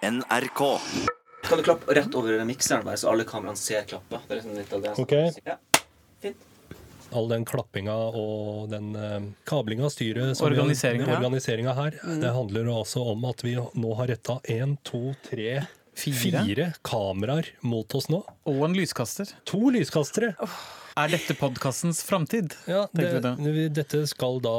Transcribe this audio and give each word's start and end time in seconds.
NRK. 0.00 0.78
Kan 1.42 1.58
du 1.58 1.64
klappe 1.64 1.94
rett 1.94 2.14
over 2.14 2.44
mikseren, 2.44 2.84
bare, 2.84 2.96
så 2.96 3.10
alle 3.10 3.24
kameraene 3.24 3.58
ser 3.58 3.82
klappa? 3.82 4.20
Det 4.28 4.34
er 4.34 4.40
liksom 4.40 4.58
litt 4.58 4.72
av 4.72 4.84
det. 4.84 4.92
Ok. 5.02 5.14
Ja. 5.44 5.56
Fint. 6.22 6.44
All 7.16 7.28
den 7.30 7.46
klappinga 7.48 7.94
og 8.20 8.68
den 8.68 8.92
uh, 8.92 9.22
kablinga 9.48 9.86
av 9.88 9.92
styret 9.94 10.42
Organiseringa, 10.44 11.72
her. 11.72 11.96
Mm. 12.04 12.18
det 12.20 12.32
handler 12.36 12.68
altså 12.74 13.00
om 13.14 13.24
at 13.30 13.42
vi 13.46 13.54
nå 13.56 13.94
har 13.96 14.10
retta 14.12 14.36
én, 14.44 14.76
to, 14.84 15.14
tre, 15.24 15.62
Fire. 15.98 16.44
fire 16.44 16.66
kameraer 16.86 17.48
mot 17.66 17.94
oss 17.96 18.10
nå. 18.12 18.20
Og 18.46 18.60
en 18.68 18.76
lyskaster. 18.76 19.32
To 19.48 19.72
lyskastere! 19.74 20.34
Er 20.98 21.10
dette 21.14 21.34
podkastens 21.38 22.04
framtid? 22.04 22.54
Ja, 22.68 22.84
det, 22.92 23.70
dette 23.74 24.04
skal 24.10 24.42
da 24.44 24.58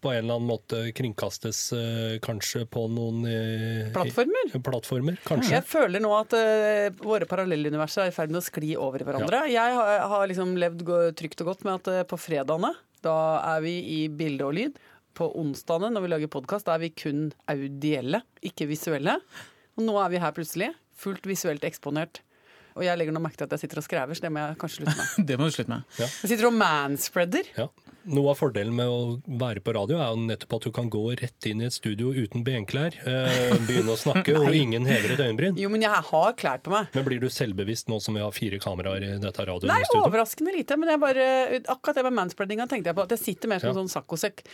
på 0.00 0.10
en 0.12 0.18
eller 0.22 0.38
annen 0.38 0.48
måte 0.48 0.78
kringkastes 0.96 1.58
eh, 1.76 2.14
kanskje 2.24 2.62
på 2.72 2.86
noen 2.92 3.24
eh, 3.28 3.90
Plattformer? 3.94 4.52
plattformer, 4.64 5.18
kanskje. 5.26 5.52
Jeg 5.58 5.66
føler 5.68 6.02
nå 6.04 6.12
at 6.16 6.36
eh, 6.38 6.88
våre 7.04 7.28
parallelluniverser 7.28 8.06
er 8.06 8.12
i 8.12 8.14
ferd 8.16 8.32
med 8.32 8.40
å 8.40 8.46
skli 8.46 8.72
over 8.80 9.02
i 9.02 9.08
hverandre. 9.08 9.42
Jeg 9.52 9.76
har, 9.76 10.06
har 10.12 10.24
liksom 10.30 10.54
levd 10.60 10.86
trygt 11.20 11.44
og 11.44 11.52
godt 11.52 11.66
med 11.68 11.76
at 11.80 11.92
eh, 11.92 12.06
på 12.08 12.18
fredagene, 12.20 12.72
da 13.04 13.16
er 13.56 13.60
vi 13.64 13.74
i 13.96 14.00
bilde 14.12 14.48
og 14.48 14.56
lyd. 14.56 14.80
På 15.16 15.28
onsdagene 15.40 15.92
når 15.96 16.04
vi 16.06 16.10
lager 16.14 16.32
podkast, 16.32 16.68
er 16.70 16.80
vi 16.80 16.92
kun 16.94 17.28
audielle, 17.50 18.22
ikke 18.46 18.68
visuelle. 18.70 19.18
Og 19.76 19.84
nå 19.86 19.96
er 20.00 20.12
vi 20.12 20.20
her 20.22 20.34
plutselig, 20.36 20.72
fullt 21.00 21.26
visuelt 21.28 21.64
eksponert. 21.66 22.22
Og 22.78 22.84
jeg 22.86 22.96
legger 23.00 23.12
nå 23.12 23.20
merke 23.20 23.40
til 23.40 23.48
at 23.48 23.56
jeg 23.56 23.64
sitter 23.64 23.80
og 23.82 23.84
skrever, 23.84 24.16
så 24.16 24.24
det 24.24 24.30
må 24.32 24.42
jeg 24.44 24.58
kanskje 24.60 24.80
slutte 24.84 24.96
med. 24.96 25.26
Det 25.28 25.36
må 25.40 25.48
du 25.48 25.54
slutte 25.56 25.72
med. 25.72 25.96
Jeg 25.98 26.30
sitter 26.30 26.46
og 26.48 26.54
manspreader. 26.60 27.48
Ja. 27.58 27.66
Noe 28.08 28.32
av 28.32 28.38
fordelen 28.40 28.72
med 28.74 28.88
å 28.88 29.00
være 29.40 29.60
på 29.60 29.74
radio 29.76 29.98
er 30.00 30.14
jo 30.14 30.22
nettopp 30.24 30.54
at 30.56 30.66
du 30.66 30.70
kan 30.72 30.88
gå 30.92 31.02
rett 31.20 31.46
inn 31.50 31.60
i 31.60 31.66
et 31.68 31.74
studio 31.76 32.14
uten 32.16 32.44
benklær, 32.46 32.96
eh, 33.04 33.52
begynne 33.68 33.92
å 33.92 33.98
snakke, 34.00 34.32
og 34.40 34.56
ingen 34.56 34.86
hever 34.88 35.12
et 35.14 35.20
øyenbryn. 35.26 35.58
Jo, 35.60 35.68
men 35.72 35.84
jeg 35.84 35.92
har 36.10 36.32
klær 36.40 36.62
på 36.64 36.72
meg. 36.72 36.88
Men 36.96 37.04
blir 37.06 37.20
du 37.20 37.28
selvbevisst 37.32 37.90
nå 37.92 38.00
som 38.00 38.16
vi 38.16 38.24
har 38.24 38.32
fire 38.32 38.60
kameraer 38.62 39.04
i 39.04 39.12
dette 39.20 39.44
Nei, 39.68 39.82
overraskende 40.00 40.54
lite. 40.56 40.78
Men 40.80 40.94
jeg 40.94 41.02
bare, 41.02 41.26
akkurat 41.74 42.00
det 42.00 42.06
med 42.08 42.16
manspreadinga 42.16 42.68
tenkte 42.70 42.92
jeg 42.92 42.96
på. 42.98 43.04
At 43.04 43.14
jeg 43.16 43.24
sitter 43.24 43.52
mer 43.52 43.60
som 43.60 43.70
Ja. 43.70 43.76
en 43.76 43.82
sånn 43.84 43.92
saccosekk 43.92 44.44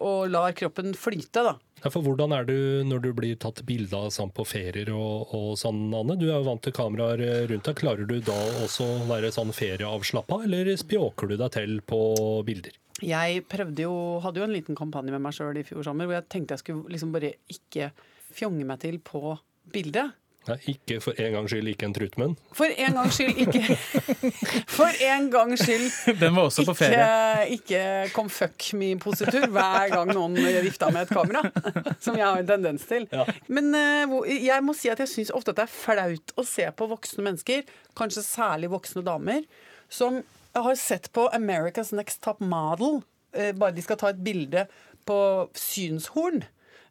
og 0.00 0.30
lar 0.30 0.52
kroppen 0.58 0.94
flyte, 0.98 1.44
da. 1.46 1.56
For 1.84 2.02
hvordan 2.02 2.32
er 2.32 2.46
du 2.48 2.56
når 2.88 3.02
du 3.04 3.10
blir 3.14 3.36
tatt 3.38 3.60
bilde 3.68 3.98
av 3.98 4.08
sånn 4.14 4.32
på 4.34 4.46
ferier 4.48 4.88
og, 4.94 5.34
og 5.36 5.52
sånn, 5.60 5.84
Anne? 5.94 6.16
Du 6.18 6.24
er 6.26 6.38
jo 6.38 6.46
vant 6.48 6.64
til 6.64 6.74
kameraer 6.74 7.46
rundt 7.50 7.68
deg. 7.68 7.78
Klarer 7.78 8.08
du 8.08 8.16
da 8.24 8.36
også 8.64 8.86
å 8.88 9.06
være 9.10 9.30
sånn 9.34 9.52
ferieavslappa, 9.54 10.40
eller 10.48 10.72
spjåker 10.80 11.30
du 11.30 11.36
deg 11.36 11.52
til 11.54 11.78
på 11.86 12.00
bilder? 12.48 12.74
Jeg 13.04 13.42
prøvde 13.52 13.84
jo, 13.84 13.94
hadde 14.24 14.40
jo 14.40 14.46
en 14.48 14.54
liten 14.56 14.78
kampanje 14.78 15.12
med 15.12 15.20
meg 15.26 15.36
sjøl 15.36 15.58
i 15.60 15.66
fjor 15.68 15.84
sommer 15.84 16.08
hvor 16.08 16.16
jeg 16.16 16.30
tenkte 16.32 16.56
jeg 16.56 16.64
skulle 16.64 16.94
liksom 16.94 17.12
bare 17.12 17.34
ikke 17.52 17.90
fjonge 18.36 18.64
meg 18.68 18.80
til 18.82 18.96
på 19.04 19.36
bildet. 19.72 20.16
Nei, 20.46 20.56
ikke 20.70 21.00
for 21.02 21.18
en 21.18 21.32
gangs 21.34 21.50
skyld 21.50 21.70
ikke 21.72 21.88
en 21.88 21.94
truttmunn. 21.96 22.34
For 22.54 22.70
en 22.70 22.94
gangs 22.94 23.16
skyld 23.18 23.40
ikke 23.42 23.76
For 24.76 25.00
en 25.08 25.26
gangs 25.32 25.64
skyld 25.64 26.20
Den 26.20 26.36
var 26.36 26.46
også 26.46 26.62
på 26.68 26.74
ferie. 26.78 27.48
ikke 27.56 27.80
kom 28.14 28.30
fuck 28.30 28.68
me-positur 28.78 29.48
hver 29.50 29.90
gang 29.94 30.12
noen 30.14 30.38
vifta 30.62 30.92
med 30.94 31.08
et 31.08 31.14
kamera. 31.16 31.42
Som 32.04 32.18
jeg 32.18 32.26
har 32.26 32.38
en 32.38 32.46
tendens 32.52 32.86
til. 32.86 33.08
Ja. 33.10 33.26
Men 33.50 33.74
eh, 33.74 34.16
jeg 34.46 34.62
må 34.62 34.76
si 34.78 34.90
at 34.92 35.02
jeg 35.02 35.10
syns 35.10 35.34
ofte 35.34 35.50
at 35.54 35.60
det 35.60 35.66
er 35.66 35.74
flaut 35.74 36.34
å 36.38 36.46
se 36.46 36.68
på 36.78 36.90
voksne 36.94 37.26
mennesker, 37.26 37.66
kanskje 37.98 38.22
særlig 38.26 38.70
voksne 38.70 39.02
damer, 39.06 39.42
som 39.90 40.22
har 40.56 40.78
sett 40.78 41.10
på 41.12 41.26
America's 41.36 41.92
Next 41.94 42.22
Top 42.22 42.40
Model. 42.40 43.02
eh, 43.34 43.52
bare 43.52 43.74
de 43.74 43.82
skal 43.82 43.98
ta 44.00 44.14
et 44.14 44.22
bilde 44.24 44.66
på 45.06 45.18
synshorn. 45.58 46.44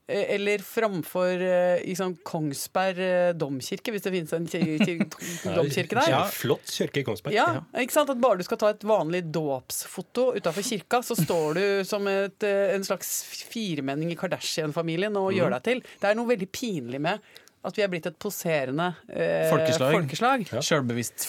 Eh, 0.08 0.36
Eller 0.36 0.64
framfor 0.66 1.44
i 1.86 1.96
sånn 1.98 2.16
Kongsberg 2.26 3.02
eh, 3.04 3.30
domkirke, 3.38 3.94
hvis 3.94 4.06
det 4.06 4.14
finnes 4.16 4.36
en 4.38 4.48
kir 4.50 4.84
kir 4.84 5.04
domkirke 5.58 5.98
der. 6.00 6.12
Ja. 6.12 6.24
Flott 6.32 6.70
kirke 6.72 7.02
i 7.02 7.08
Kongsberg. 7.08 7.36
Ja, 7.36 7.48
ikke 7.82 7.98
sant? 7.98 8.12
At 8.14 8.22
bare 8.22 8.42
du 8.42 8.46
skal 8.48 8.62
ta 8.62 8.74
et 8.74 8.86
vanlig 8.88 9.26
dåpsfoto 9.36 10.32
utafor 10.38 10.66
kirka, 10.66 11.02
så 11.06 11.18
står 11.20 11.60
du 11.60 11.66
som 11.88 12.08
et, 12.12 12.46
en 12.46 12.86
slags 12.86 13.18
firemenning 13.50 14.14
i 14.14 14.20
Kardashian-familien 14.20 15.16
og 15.20 15.34
gjør 15.36 15.58
deg 15.58 15.68
til. 15.70 15.84
Det 16.02 16.12
er 16.12 16.20
noe 16.20 16.32
veldig 16.34 16.52
pinlig 16.54 17.02
med 17.04 17.36
at 17.66 17.78
vi 17.78 17.84
er 17.86 17.90
blitt 17.92 18.06
et 18.10 18.18
poserende 18.22 18.88
eh, 19.10 19.48
Folkeslag. 19.52 19.94
folkeslag. 19.98 20.46
Sjølbevisst 20.66 21.26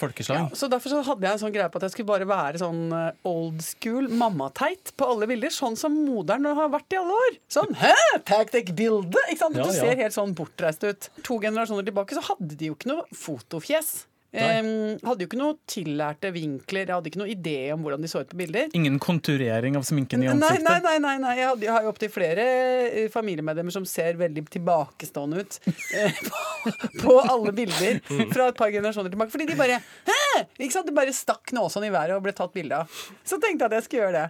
Ja, 0.51 0.59
så 0.59 0.69
Derfor 0.73 0.93
så 0.93 1.03
hadde 1.07 1.27
jeg 1.27 1.39
en 1.39 1.43
sånn 1.45 1.55
greie 1.55 1.71
på 1.73 1.81
at 1.81 1.87
jeg 1.89 1.95
skulle 1.97 2.11
bare 2.13 2.29
være 2.29 2.61
sånn 2.63 2.83
eh, 2.93 3.13
old 3.29 3.63
school 3.65 4.09
mammateit 4.13 4.93
på 4.97 5.09
alle 5.13 5.29
bilder. 5.31 5.53
Sånn 5.55 5.79
som 5.81 5.97
moderen 6.07 6.47
har 6.59 6.69
vært 6.73 6.93
i 6.97 7.01
alle 7.01 7.17
år. 7.29 7.39
Sånn 7.53 7.73
hæ, 7.81 7.95
tactic-bilde! 8.29 9.27
Ikke 9.31 9.41
sant? 9.45 9.57
Ja, 9.57 9.65
Du 9.67 9.73
ja. 9.73 9.79
ser 9.81 9.97
helt 10.03 10.17
sånn 10.17 10.35
bortreist 10.37 10.85
ut. 10.87 11.09
To 11.27 11.41
generasjoner 11.43 11.87
tilbake 11.89 12.19
så 12.19 12.25
hadde 12.31 12.55
de 12.61 12.71
jo 12.73 12.77
ikke 12.79 12.93
noe 12.93 13.07
fotofjes. 13.17 14.05
Em, 14.37 14.69
hadde 15.07 15.25
jo 15.25 15.29
ikke 15.31 15.39
noe 15.41 15.57
tillærte 15.71 16.31
vinkler, 16.35 16.85
jeg 16.87 16.95
hadde 16.95 17.11
ikke 17.11 17.21
noe 17.23 17.33
idé 17.33 17.55
om 17.75 17.83
hvordan 17.87 18.05
de 18.05 18.11
så 18.13 18.21
ut 18.25 18.31
på 18.33 18.39
bilder. 18.41 18.69
Ingen 18.77 18.99
konturering 19.03 19.77
av 19.79 19.87
sminken 19.89 20.23
i 20.25 20.29
ansiktet. 20.33 20.65
nei, 20.67 20.79
nei, 20.85 20.99
nei, 21.05 21.15
nei. 21.25 21.35
Jeg, 21.39 21.49
hadde, 21.53 21.67
jeg 21.69 21.73
har 21.77 21.87
jo 21.87 21.93
opptil 21.95 22.13
flere 22.13 22.47
eh, 22.87 23.09
familiemedlemmer 23.13 23.75
som 23.75 23.87
ser 23.89 24.19
veldig 24.21 24.47
tilbakestående 24.57 25.45
ut 25.45 25.59
eh, 25.97 26.23
på, 26.29 26.73
på 27.03 27.19
alle 27.25 27.53
bilder 27.57 28.01
fra 28.33 28.51
et 28.53 28.59
par 28.59 28.73
generasjoner 28.75 29.13
tilbake. 29.15 29.33
Fordi 29.35 29.49
de 29.53 29.59
bare 29.59 29.81
Hæ! 30.09 30.47
Ikke 30.59 30.73
sant? 30.75 30.87
De 30.91 30.97
bare 30.97 31.15
stakk 31.17 31.53
nåsene 31.57 31.89
i 31.89 31.95
været 31.95 32.17
og 32.19 32.25
ble 32.27 32.35
tatt 32.37 32.53
bilde 32.57 32.83
av. 32.85 32.99
Så 33.25 33.39
tenkte 33.41 33.65
jeg 33.65 33.73
at 33.73 33.79
jeg 33.81 33.87
skulle 33.89 34.05
gjøre 34.07 34.19
det. 34.25 34.27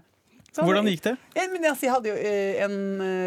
Så- 0.56 0.64
Hvordan 0.64 0.86
gikk 0.88 1.02
det? 1.04 1.14
Jeg, 1.36 1.50
men 1.52 1.64
altså, 1.68 1.84
jeg 1.84 1.92
hadde 1.92 2.08
jo 2.08 2.16
eh, 2.16 2.64
en 2.64 2.76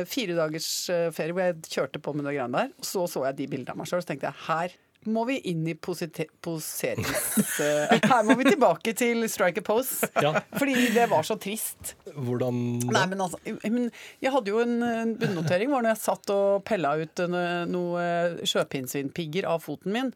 fire 0.09 0.34
dagers 0.39 0.69
ferie 1.13 1.35
hvor 1.35 1.44
jeg 1.45 1.59
kjørte 1.69 2.00
på 2.01 2.13
med 2.18 2.25
de 2.25 2.31
greiene 2.34 2.63
der. 2.63 2.72
Og 2.81 2.88
så 2.89 3.03
så 3.12 3.25
jeg 3.28 3.35
de 3.44 3.47
bildene 3.51 3.75
av 3.75 3.78
meg 3.84 3.89
sjøl, 3.91 4.01
så 4.01 4.09
tenkte 4.13 4.31
jeg 4.31 4.45
her 4.47 4.73
må 5.08 5.24
vi 5.30 5.38
inn 5.52 5.64
i 5.70 5.76
poserings... 5.80 7.60
eh, 7.64 7.94
her 8.12 8.24
må 8.28 8.36
vi 8.40 8.50
tilbake 8.50 8.94
til 8.98 9.24
strike 9.32 9.62
a 9.64 9.66
pose. 9.66 10.10
Ja. 10.20 10.34
Fordi 10.58 10.90
det 10.96 11.06
var 11.12 11.24
så 11.28 11.38
trist. 11.40 11.94
Hvordan 12.16 12.60
Nei, 12.90 13.06
men 13.12 13.24
altså, 13.24 13.40
jeg 13.46 14.34
hadde 14.34 14.52
jo 14.52 14.60
en, 14.64 15.16
bunnotering 15.20 15.72
hvor 15.72 15.84
når 15.86 15.94
jeg 15.96 16.02
satt 16.04 16.34
og 16.36 16.64
pella 16.68 16.96
ut 17.00 17.24
noen 17.30 17.72
noe 17.72 18.04
sjøpinnsvinpigger 18.48 19.48
av 19.50 19.64
foten 19.64 19.94
min, 19.96 20.12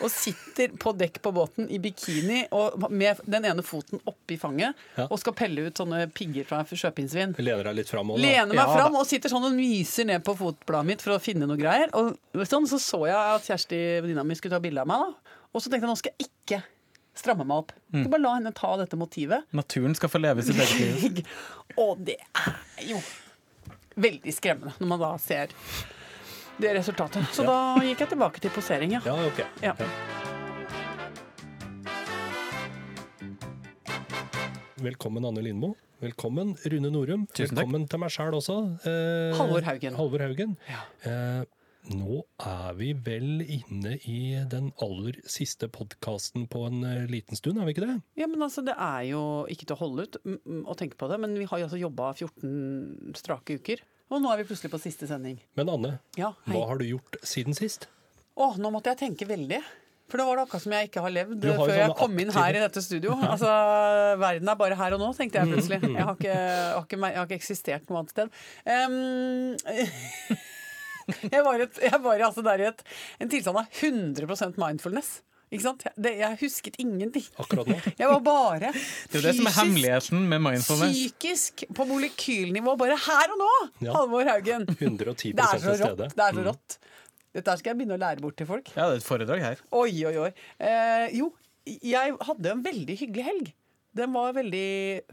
og 0.00 0.08
sitter 0.12 0.72
på 0.80 0.94
dekk 0.96 1.20
på 1.24 1.32
båten 1.34 1.68
i 1.72 1.80
bikini 1.82 2.44
og 2.54 2.86
med 2.92 3.20
den 3.26 3.46
ene 3.48 3.64
foten 3.66 4.00
oppi 4.08 4.38
fanget 4.40 4.78
Ja. 4.96 5.06
og 5.08 5.18
skal 5.20 5.34
pelle 5.36 5.66
ut 5.68 5.78
sånne 5.78 6.06
pigger 6.14 6.46
fra 6.48 6.62
sjøpinnsvin. 6.64 7.34
Lener 7.42 7.68
deg 7.68 7.80
litt 7.82 7.90
fram? 7.92 8.12
Lener 8.16 8.52
meg 8.52 8.62
Ja, 8.62 8.68
fram 8.78 8.96
og 8.98 9.06
sitter 9.08 9.32
sånn 9.32 9.46
og 9.48 9.56
myser 9.56 10.08
ned 10.08 10.24
på 10.24 10.34
fotbladet 10.38 10.88
mitt 10.88 11.04
for 11.04 11.16
å 11.16 11.20
finne 11.22 11.48
noe 11.50 11.60
greier. 11.60 11.90
Og 11.98 12.14
sånn, 12.48 12.68
så 12.70 12.80
så 12.82 13.02
jeg 13.08 13.16
at 13.18 13.48
Kjersti, 13.48 13.80
venninna 14.04 14.21
mi, 14.28 14.36
skulle 14.38 14.56
ta 14.56 14.62
bilde 14.62 14.84
av 14.84 14.88
meg. 14.90 15.02
da. 15.06 15.38
Og 15.52 15.60
så 15.62 15.68
tenkte 15.70 15.86
jeg 15.86 15.92
nå 15.92 15.98
skal 16.00 16.14
jeg 16.14 16.28
ikke 16.30 16.62
stramme 17.14 17.44
meg 17.44 17.64
opp. 17.64 17.72
Jeg 17.92 18.04
skal 18.06 18.12
bare 18.14 18.24
la 18.24 18.34
henne 18.38 18.52
ta 18.56 18.70
dette 18.80 18.96
motivet. 19.00 19.44
Naturen 19.52 19.94
skal 19.98 20.08
få 20.12 20.20
leve 20.22 20.44
sitt 20.46 20.60
eget 20.64 21.02
liv. 21.02 21.34
Og 21.80 22.00
det 22.06 22.16
er 22.22 22.86
jo 22.88 23.00
veldig 24.00 24.32
skremmende 24.32 24.72
når 24.80 24.88
man 24.94 25.02
da 25.02 25.12
ser 25.20 25.52
det 26.62 26.72
resultatet. 26.76 27.28
Så 27.36 27.44
da 27.48 27.58
gikk 27.84 28.00
jeg 28.04 28.12
tilbake 28.14 28.40
til 28.44 28.52
posering, 28.54 28.96
ja. 28.96 29.02
Ja, 29.04 29.16
okay. 29.28 29.48
Ja. 29.64 29.76
Velkommen, 34.82 35.24
Anne 35.24 35.42
Lindmo. 35.44 35.74
Velkommen, 36.02 36.56
Rune 36.66 36.90
Norum. 36.90 37.26
Tusen 37.30 37.52
takk. 37.54 37.60
Velkommen 37.62 37.84
til 37.90 38.00
meg 38.02 38.10
sjæl 38.10 38.34
også. 38.34 38.56
Eh, 38.82 39.36
Halvor 39.38 39.62
Haugen. 39.68 39.94
Halvor 39.94 40.24
Haugen. 40.24 40.56
Ja. 40.66 40.80
Eh, 41.06 41.44
nå 41.90 42.20
er 42.46 42.76
vi 42.78 42.92
vel 42.94 43.42
inne 43.42 43.96
i 44.06 44.18
den 44.48 44.68
aller 44.84 45.16
siste 45.26 45.66
podkasten 45.72 46.44
på 46.52 46.62
en 46.68 46.84
eh, 46.86 47.06
liten 47.10 47.34
stund, 47.38 47.58
er 47.58 47.66
vi 47.66 47.74
ikke 47.74 47.88
det? 47.88 47.96
Ja, 48.20 48.28
men 48.30 48.42
altså, 48.46 48.62
Det 48.66 48.76
er 48.78 49.02
jo 49.10 49.22
ikke 49.50 49.66
til 49.66 49.74
å 49.76 49.80
holde 49.82 50.06
ut 50.06 50.20
å 50.70 50.76
tenke 50.78 50.98
på 51.00 51.08
det, 51.10 51.18
men 51.24 51.34
vi 51.40 51.48
har 51.50 51.58
jo 51.62 51.66
altså 51.66 51.80
jobba 51.82 52.12
14 52.14 53.18
strake 53.18 53.58
uker. 53.58 53.82
Og 54.12 54.20
nå 54.22 54.30
er 54.30 54.42
vi 54.42 54.48
plutselig 54.52 54.70
på 54.74 54.78
siste 54.82 55.08
sending. 55.10 55.38
Men 55.58 55.70
Anne, 55.72 55.94
Ja, 56.20 56.34
hva 56.46 56.66
har 56.70 56.78
du 56.78 56.86
gjort 56.86 57.16
siden 57.26 57.56
sist? 57.56 57.88
Å, 58.36 58.52
nå 58.60 58.70
måtte 58.72 58.92
jeg 58.92 59.00
tenke 59.08 59.26
veldig. 59.28 59.58
For 60.12 60.20
det 60.20 60.26
var 60.28 60.36
det 60.36 60.42
akkurat 60.44 60.62
som 60.66 60.72
jeg 60.76 60.88
ikke 60.90 61.02
har 61.06 61.12
levd 61.14 61.44
har 61.48 61.56
før 61.62 61.70
jeg 61.78 61.92
kom 61.96 62.18
inn 62.20 62.28
aktive- 62.28 62.42
her 62.44 62.56
i 62.58 62.62
dette 62.66 62.82
studio. 62.84 63.14
Altså, 63.32 63.50
Verden 64.20 64.50
er 64.52 64.58
bare 64.60 64.76
her 64.76 64.96
og 64.98 65.00
nå, 65.00 65.08
tenkte 65.16 65.40
jeg 65.40 65.48
plutselig. 65.54 65.78
Jeg 65.88 66.04
har 66.04 66.18
ikke, 66.18 66.34
har 66.76 66.84
ikke, 66.84 66.98
jeg 67.08 67.16
har 67.18 67.28
ikke 67.30 67.38
eksistert 67.40 67.88
noe 67.88 68.02
annet 68.02 68.12
sted. 68.12 68.42
Em, 68.68 68.98
jeg 71.34 71.44
var, 71.46 71.66
et, 71.66 71.82
jeg 71.82 72.00
var 72.04 72.24
altså 72.28 72.44
der 72.46 72.62
i 72.62 72.70
et, 72.70 72.82
en 73.22 73.30
tilstand 73.32 73.60
av 73.62 73.82
100% 73.82 74.58
mindfulness. 74.60 75.20
Ikke 75.52 75.66
sant? 75.66 75.82
Det, 76.00 76.14
jeg 76.16 76.38
husket 76.40 76.78
ingenting. 76.80 77.24
Akkurat 77.42 77.68
nå? 77.68 77.74
Jeg 78.00 78.08
var 78.08 78.22
bare 78.24 78.70
Det 78.72 79.18
er 79.18 79.18
jo 79.18 79.24
det 79.26 79.32
som 79.36 79.48
er 79.50 79.56
hemmeligheten 79.58 80.22
med 80.30 80.40
mindfulness. 80.46 80.94
Psykisk, 80.96 81.66
på 81.76 81.84
molekylnivå, 81.90 82.72
bare 82.80 82.96
her 82.96 83.34
og 83.34 83.42
nå! 83.42 83.50
Ja. 83.84 83.92
Halvor 83.98 84.30
Haugen. 84.30 84.64
110 84.78 85.34
Det 85.36 85.44
er 85.44 85.60
så 85.60 85.74
rått. 85.82 86.06
Det 86.16 86.24
er 86.24 86.38
så 86.38 86.46
rått. 86.46 86.78
Dette 87.36 87.58
skal 87.60 87.72
jeg 87.72 87.80
begynne 87.82 87.98
å 87.98 88.00
lære 88.00 88.24
bort 88.24 88.38
til 88.40 88.48
folk. 88.48 88.72
Ja, 88.72 88.88
det 88.88 88.96
er 88.96 89.02
et 89.02 89.08
foredrag 89.08 89.44
her. 89.44 89.60
Oi, 89.76 89.92
oi, 90.08 90.14
oi. 90.24 90.30
Eh, 90.56 91.12
jo, 91.20 91.28
jeg 91.68 92.16
hadde 92.28 92.54
en 92.56 92.64
veldig 92.64 92.96
hyggelig 93.04 93.28
helg. 93.28 93.52
Den 93.96 94.16
var 94.16 94.32
veldig 94.36 94.68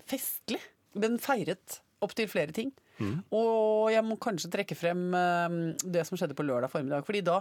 festlig. 0.07 0.61
Den 0.95 1.19
feiret 1.19 1.81
opptil 2.03 2.31
flere 2.31 2.55
ting. 2.55 2.71
Og 3.35 3.91
jeg 3.93 4.05
må 4.05 4.19
kanskje 4.21 4.51
trekke 4.53 4.77
frem 4.77 5.07
eh, 5.17 5.59
det 5.83 6.05
som 6.07 6.19
skjedde 6.19 6.37
på 6.37 6.45
lørdag 6.47 6.71
formiddag. 6.73 7.05
fordi 7.07 7.23
da 7.25 7.39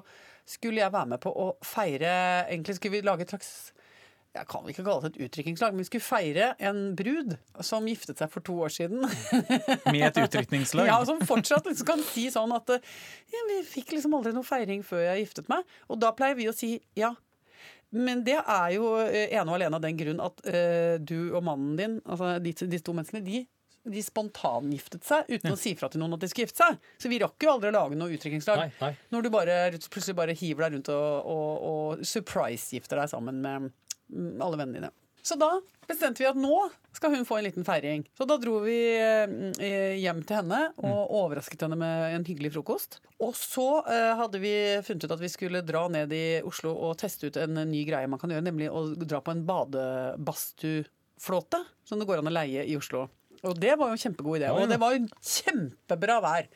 skulle 0.49 0.83
jeg 0.83 0.95
være 0.95 1.15
med 1.15 1.21
på 1.21 1.33
å 1.35 1.51
feire 1.67 2.13
Egentlig 2.49 2.79
skulle 2.79 2.99
vi 2.99 3.07
lage 3.07 3.27
et 3.27 3.35
slags 3.35 3.53
jeg 4.37 4.47
kan 4.47 4.67
ikke 4.71 4.85
kalle 4.85 5.09
det 5.09 5.17
et 5.17 5.23
utdrikningslag, 5.27 5.73
men 5.73 5.83
vi 5.83 5.89
skulle 5.89 6.05
feire 6.05 6.51
en 6.69 6.81
brud 6.97 7.33
som 7.65 7.87
giftet 7.89 8.21
seg 8.21 8.31
for 8.31 8.45
to 8.45 8.59
år 8.63 8.71
siden. 8.71 9.01
Med 9.95 10.05
et 10.11 10.21
utdrikningslag. 10.21 10.91
Ja, 10.91 10.99
Som 11.09 11.23
fortsatt 11.27 11.67
liksom 11.67 11.89
kan 11.89 12.05
si 12.07 12.29
sånn 12.31 12.53
at 12.55 12.71
eh, 12.77 12.93
ja, 13.33 13.47
vi 13.49 13.63
fikk 13.67 13.97
liksom 13.97 14.15
aldri 14.19 14.35
noe 14.37 14.47
feiring 14.47 14.85
før 14.87 15.07
jeg 15.07 15.25
giftet 15.25 15.49
meg. 15.51 15.65
Og 15.89 15.99
da 16.03 16.13
pleier 16.17 16.39
vi 16.39 16.47
å 16.51 16.55
si 16.55 16.77
ja. 16.99 17.15
Men 17.97 18.21
det 18.27 18.37
er 18.39 18.73
jo 18.77 18.93
eh, 19.01 19.33
ene 19.33 19.49
og 19.49 19.57
alene 19.57 19.81
av 19.81 19.85
den 19.87 19.97
grunn 19.97 20.21
at 20.21 20.43
uh, 20.45 20.97
du 21.01 21.33
og 21.33 21.41
mannen 21.47 21.79
din, 21.79 21.95
altså 22.05 22.35
de, 22.45 22.53
de 22.69 22.81
to 22.85 22.93
menneskene, 22.93 23.25
de, 23.25 23.47
de 23.93 24.05
spontangiftet 24.05 25.07
seg 25.07 25.31
uten 25.31 25.55
å 25.55 25.59
si 25.59 25.75
fra 25.79 25.91
til 25.93 26.03
noen 26.03 26.17
at 26.17 26.25
de 26.25 26.31
skulle 26.31 26.49
gifte 26.49 26.65
seg. 26.65 26.79
Så 27.01 27.11
vi 27.13 27.21
rakk 27.23 27.45
jo 27.45 27.55
aldri 27.55 27.73
å 27.73 27.77
lage 27.79 27.99
noe 27.99 28.15
utdrikningslag. 28.15 28.79
Når 29.15 29.27
du 29.27 29.33
bare 29.35 29.59
plutselig 29.77 30.17
bare 30.19 30.37
hiver 30.39 30.67
deg 30.67 30.79
rundt 30.79 30.93
og, 30.95 31.35
og, 31.35 31.69
og 31.73 32.07
surprise-gifter 32.07 33.03
deg 33.03 33.13
sammen 33.13 33.43
med 33.45 33.69
mm, 33.69 34.33
alle 34.45 34.61
vennene 34.61 34.81
dine. 34.81 34.95
Så 35.29 35.37
da 35.37 35.51
bestemte 35.89 36.23
vi 36.23 36.27
at 36.29 36.37
nå 36.39 36.69
skal 36.97 37.11
hun 37.15 37.25
få 37.29 37.37
en 37.39 37.45
liten 37.45 37.65
feiring. 37.67 38.05
Så 38.17 38.25
da 38.29 38.37
dro 38.41 38.61
vi 38.65 38.77
eh, 38.97 39.97
hjem 40.01 40.23
til 40.27 40.37
henne 40.41 40.61
og 40.81 41.11
overrasket 41.21 41.63
henne 41.67 41.77
med 41.81 42.15
en 42.17 42.25
hyggelig 42.25 42.53
frokost. 42.55 42.91
Og 43.21 43.35
så 43.37 43.85
eh, 43.85 44.17
hadde 44.19 44.39
vi 44.43 44.83
funnet 44.87 45.05
ut 45.05 45.15
at 45.17 45.23
vi 45.23 45.29
skulle 45.33 45.67
dra 45.67 45.83
ned 45.93 46.13
i 46.17 46.41
Oslo 46.49 46.71
og 46.89 46.99
teste 47.03 47.27
ut 47.29 47.37
en 47.41 47.55
ny 47.69 47.81
greie 47.89 48.11
man 48.11 48.21
kan 48.21 48.31
gjøre, 48.33 48.49
nemlig 48.49 48.69
å 48.73 48.75
dra 49.03 49.19
på 49.25 49.33
en 49.35 49.47
badebadstuflåte 49.49 51.61
som 51.85 51.97
det 52.01 52.09
går 52.09 52.19
an 52.23 52.31
å 52.31 52.39
leie 52.39 52.61
i 52.65 52.79
Oslo. 52.79 53.01
Og 53.47 53.59
det 53.61 53.75
var 53.79 53.91
jo 53.91 53.97
en 53.97 54.03
kjempegod 54.03 54.41
idé. 54.41 54.51
Og 54.51 54.71
det 54.71 54.79
var 54.83 54.95
jo 54.95 55.05
kjempebra 55.23 56.19
vær. 56.25 56.49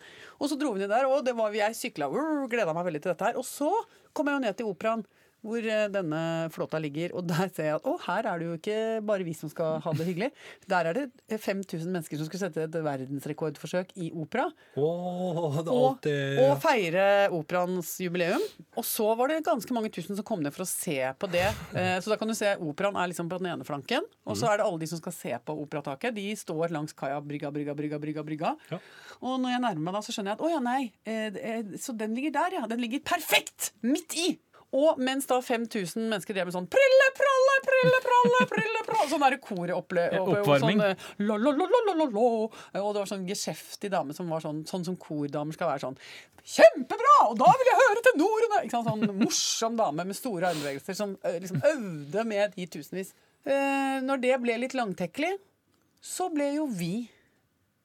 Og 0.42 0.50
så 0.50 0.58
dro 0.58 0.72
vi 0.74 0.82
ned 0.82 0.90
der, 0.90 1.06
og 1.06 1.22
det 1.26 1.34
var, 1.38 1.54
jeg 1.54 1.78
sykla 1.78 2.08
og 2.10 2.48
gleda 2.50 2.74
meg 2.74 2.88
veldig 2.88 3.02
til 3.04 3.12
dette 3.12 3.28
her. 3.28 3.38
Og 3.38 3.46
så 3.46 3.70
kom 4.12 4.30
jeg 4.30 4.38
jo 4.38 4.44
ned 4.46 4.58
til 4.58 4.70
operaen. 4.72 5.04
Hvor 5.42 5.58
eh, 5.66 5.88
denne 5.90 6.22
flåta 6.54 6.78
ligger. 6.82 7.14
Og 7.18 7.26
der 7.26 7.50
ser 7.54 7.68
jeg 7.70 7.78
at 7.80 7.86
å, 7.90 7.96
her 8.06 8.28
er 8.30 8.38
det 8.38 8.46
jo 8.46 8.56
ikke 8.58 8.78
bare 9.08 9.26
vi 9.26 9.34
som 9.34 9.50
skal 9.50 9.80
ha 9.82 9.94
det 9.98 10.06
hyggelig. 10.06 10.30
Der 10.70 10.90
er 10.90 10.98
det 10.98 11.06
5000 11.42 11.90
mennesker 11.90 12.20
som 12.20 12.28
skulle 12.28 12.44
sette 12.44 12.66
et 12.68 12.76
verdensrekordforsøk 12.86 13.94
i 13.98 14.10
opera. 14.14 14.46
Åh, 14.78 15.58
det, 15.62 15.72
Og, 15.72 15.88
alt 15.88 16.06
det 16.06 16.18
og 16.46 16.54
feire 16.62 17.06
operaens 17.34 17.94
jubileum. 18.02 18.42
Og 18.78 18.86
så 18.86 19.08
var 19.18 19.32
det 19.32 19.40
ganske 19.46 19.74
mange 19.74 19.90
tusen 19.92 20.18
som 20.18 20.26
kom 20.26 20.42
ned 20.44 20.54
for 20.54 20.64
å 20.66 20.70
se 20.70 20.98
på 21.18 21.30
det. 21.32 21.48
Eh, 21.72 21.96
Så 22.04 22.10
da 22.12 22.18
kan 22.20 22.28
du 22.28 22.34
se 22.36 22.50
operaen 22.60 22.96
er 23.00 23.08
liksom 23.10 23.30
på 23.30 23.38
den 23.40 23.48
ene 23.54 23.64
flanken, 23.64 24.04
og 24.28 24.36
så 24.36 24.50
er 24.50 24.60
det 24.60 24.66
alle 24.66 24.78
de 24.82 24.86
som 24.90 25.00
skal 25.00 25.14
se 25.16 25.32
på 25.46 25.54
operataket. 25.62 26.12
De 26.14 26.26
står 26.36 26.70
langs 26.74 26.92
kaia, 26.94 27.16
brygga, 27.24 27.50
brygga, 27.54 27.74
brygga, 27.74 27.98
brygga. 28.02 28.22
brygga. 28.26 28.52
Ja. 28.70 28.78
Og 29.24 29.40
når 29.40 29.54
jeg 29.54 29.62
nærmer 29.64 29.86
meg 29.88 29.96
da, 29.96 30.02
så 30.04 30.14
skjønner 30.14 30.34
jeg 30.34 30.38
at 30.38 30.44
å 30.46 30.50
ja, 30.52 30.60
nei, 30.62 30.82
eh, 31.08 31.40
eh, 31.40 31.74
så 31.80 31.94
den 31.96 32.14
ligger 32.18 32.34
der, 32.36 32.58
ja. 32.60 32.66
Den 32.70 32.82
ligger 32.84 33.02
perfekt 33.08 33.72
midt 33.82 34.14
i! 34.20 34.28
Og 34.72 35.00
mens 35.04 35.26
da 35.28 35.36
5000 35.44 36.06
mennesker 36.08 36.32
drev 36.36 36.48
med 36.48 36.54
sånn 36.54 36.68
prille, 36.72 37.08
pralle, 37.18 37.56
prille, 37.66 37.98
pralle, 38.06 38.44
prille, 38.48 38.84
pralle 38.86 39.08
Sånn 39.10 39.20
derre 39.20 39.38
koropplevelse. 39.42 40.38
Oppvarming. 40.40 40.80
Sånn, 40.80 40.94
eh. 40.94 42.80
Og 42.80 42.94
det 42.94 43.02
var 43.02 43.10
sånn 43.10 43.26
geskjeftig 43.28 43.90
dame 43.92 44.16
som 44.16 44.30
var 44.32 44.40
sånn, 44.44 44.62
sånn 44.68 44.86
som 44.86 44.96
kordamer 45.00 45.56
skal 45.56 45.74
være 45.74 45.84
sånn. 45.84 45.98
Kjempebra! 46.54 47.16
Og 47.28 47.36
da 47.42 47.50
vil 47.60 47.68
jeg 47.68 47.80
høre 47.82 48.04
tenorene! 48.06 48.60
Ikke 48.64 48.78
sant? 48.78 48.88
Sånn 48.88 49.20
morsom 49.20 49.76
dame 49.78 50.06
med 50.08 50.18
store 50.18 50.48
armbevegelser 50.54 50.96
som 50.98 51.14
liksom 51.36 51.60
øvde 51.74 52.24
med 52.32 52.56
de 52.56 52.66
tusenvis. 52.72 53.12
Eh, 53.44 53.98
når 54.06 54.22
det 54.24 54.38
ble 54.40 54.56
litt 54.64 54.78
langtekkelig, 54.78 55.34
så 56.02 56.30
ble 56.32 56.48
jo 56.56 56.64
vi 56.70 56.94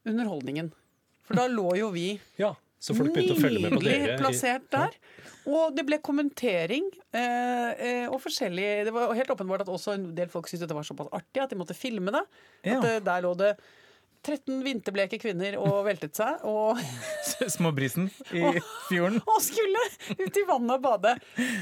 underholdningen. 0.08 0.72
For 1.28 1.36
da 1.36 1.50
lå 1.52 1.74
jo 1.82 1.92
vi 1.92 2.14
Ja, 2.40 2.54
så 2.80 2.94
folk 2.94 3.14
begynte 3.16 3.34
å 3.34 3.42
følge 3.42 3.64
med 3.64 3.74
på 3.74 3.82
dere. 3.82 4.04
Nydelig 4.04 4.20
plassert 4.22 4.68
der. 4.74 4.98
Og 5.48 5.74
det 5.76 5.86
ble 5.88 5.98
kommentering 6.04 6.90
eh, 7.16 7.72
eh, 7.72 8.06
og 8.12 8.20
forskjellig 8.20 8.68
Det 8.90 8.94
var 8.94 9.14
helt 9.16 9.32
åpenbart 9.32 9.64
at 9.64 9.72
også 9.72 9.96
en 9.96 10.10
del 10.16 10.30
folk 10.32 10.50
syntes 10.50 10.66
dette 10.66 10.76
var 10.76 10.88
såpass 10.88 11.10
artig 11.16 11.44
at 11.44 11.54
de 11.54 11.60
måtte 11.60 11.78
filme 11.78 12.14
det. 12.14 12.24
Ja. 12.68 12.78
At 12.78 12.88
eh, 12.90 12.98
der 13.06 13.24
lå 13.24 13.32
det 13.40 13.54
13 14.28 14.60
vinterbleke 14.66 15.20
kvinner 15.22 15.56
og 15.62 15.80
veltet 15.88 16.20
seg 16.20 16.44
og, 16.50 16.82
Småbrisen 17.56 18.10
i 18.36 18.44
fjorden. 18.90 19.22
og 19.24 19.40
skulle 19.46 19.86
ut 20.20 20.42
i 20.42 20.46
vannet 20.50 20.76
og 20.76 20.84
bade. 20.84 21.16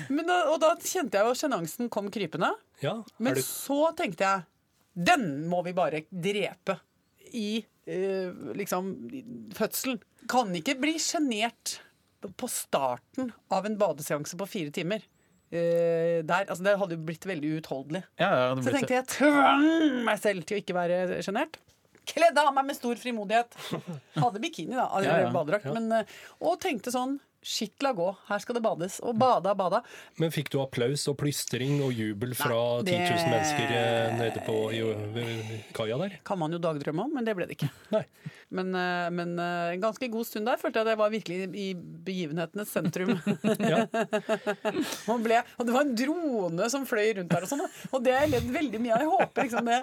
Men 0.10 0.34
og 0.34 0.58
da 0.64 0.74
kjente 0.82 1.22
jeg 1.22 1.30
jo 1.30 1.38
sjenansen 1.46 1.92
kom 1.94 2.10
krypende. 2.12 2.52
Ja, 2.82 2.98
Men 3.22 3.38
du, 3.38 3.44
så 3.46 3.94
tenkte 3.96 4.28
jeg 4.28 5.06
Den 5.08 5.46
må 5.48 5.62
vi 5.64 5.72
bare 5.78 6.04
drepe 6.12 6.80
i 7.32 7.62
liksom 7.86 8.94
fødselen. 9.58 10.00
Kan 10.32 10.54
ikke 10.58 10.78
bli 10.82 10.96
sjenert 11.02 11.80
på 12.26 12.48
starten 12.50 13.30
av 13.54 13.68
en 13.68 13.78
badeseanse 13.78 14.38
på 14.40 14.48
fire 14.50 14.74
timer. 14.74 15.04
Uh, 15.54 16.26
der, 16.26 16.48
altså 16.50 16.64
det 16.66 16.74
hadde 16.82 16.96
jo 16.98 17.04
blitt 17.06 17.28
veldig 17.30 17.52
uutholdelig. 17.60 18.02
Ja, 18.20 18.32
ja, 18.34 18.48
Så 18.66 18.74
tenkte 18.74 18.98
jeg 18.98 19.08
tvang 19.14 19.68
meg 20.08 20.18
selv 20.24 20.48
til 20.50 20.58
å 20.58 20.64
ikke 20.64 20.76
være 20.76 21.22
sjenert. 21.24 21.60
Kledde 22.10 22.42
av 22.42 22.52
meg 22.54 22.68
med 22.68 22.78
stor 22.78 22.98
frimodighet. 23.02 23.56
Hadde 24.24 24.42
bikini, 24.42 24.76
da, 24.78 24.90
eller 24.98 25.10
Ja, 25.10 25.22
ja. 25.26 25.30
badedrakt. 25.34 25.70
Men, 25.74 25.88
eh, 26.02 26.18
og 26.42 26.60
tenkte 26.62 26.94
sånn 26.94 27.16
Shit, 27.46 27.76
la 27.86 27.92
gå. 27.94 28.08
Her 28.26 28.40
skal 28.42 28.58
det 28.58 28.62
bades. 28.66 28.98
Og 29.06 29.14
bada, 29.22 29.52
bada. 29.54 29.84
men 30.18 30.32
fikk 30.34 30.50
du 30.50 30.58
applaus 30.64 31.04
og 31.12 31.20
plystring 31.22 31.78
og 31.86 31.94
jubel 31.94 32.34
fra 32.34 32.58
Nei, 32.82 32.96
10 32.96 33.04
000 33.06 33.30
mennesker 33.30 33.74
eh, 33.76 34.16
nede 34.18 34.42
på 34.48 34.56
i, 34.74 34.82
kaia 35.78 36.00
der? 36.02 36.16
Kan 36.26 36.42
man 36.42 36.56
jo 36.56 36.58
dagdrømme 36.64 37.06
om, 37.06 37.14
men 37.14 37.28
det 37.28 37.36
ble 37.38 37.46
det 37.46 37.60
ikke. 37.60 37.70
Men, 38.50 38.74
eh, 38.74 39.12
men 39.14 39.38
eh, 39.38 39.76
en 39.76 39.84
ganske 39.84 40.10
god 40.10 40.26
stund 40.26 40.50
der 40.50 40.58
følte 40.62 40.82
jeg 40.82 40.90
det 40.90 40.98
var 41.04 41.14
virkelig 41.14 41.38
i 41.54 41.68
begivenhetenes 41.78 42.74
sentrum. 42.74 43.14
Man 45.12 45.24
ble, 45.28 45.42
og 45.60 45.70
det 45.70 45.78
var 45.78 45.86
en 45.86 45.96
drone 46.02 46.70
som 46.74 46.90
fløy 46.90 47.14
rundt 47.20 47.30
der 47.30 47.46
og 47.46 47.52
sånn. 47.52 47.66
Og 47.92 48.02
det 48.06 48.18
har 48.18 48.26
jeg 48.26 48.36
ledd 48.40 48.52
veldig 48.58 48.82
mye 48.82 48.98
av. 48.98 49.06
Jeg 49.06 49.14
håper 49.14 49.48
liksom 49.50 49.70
det 49.70 49.82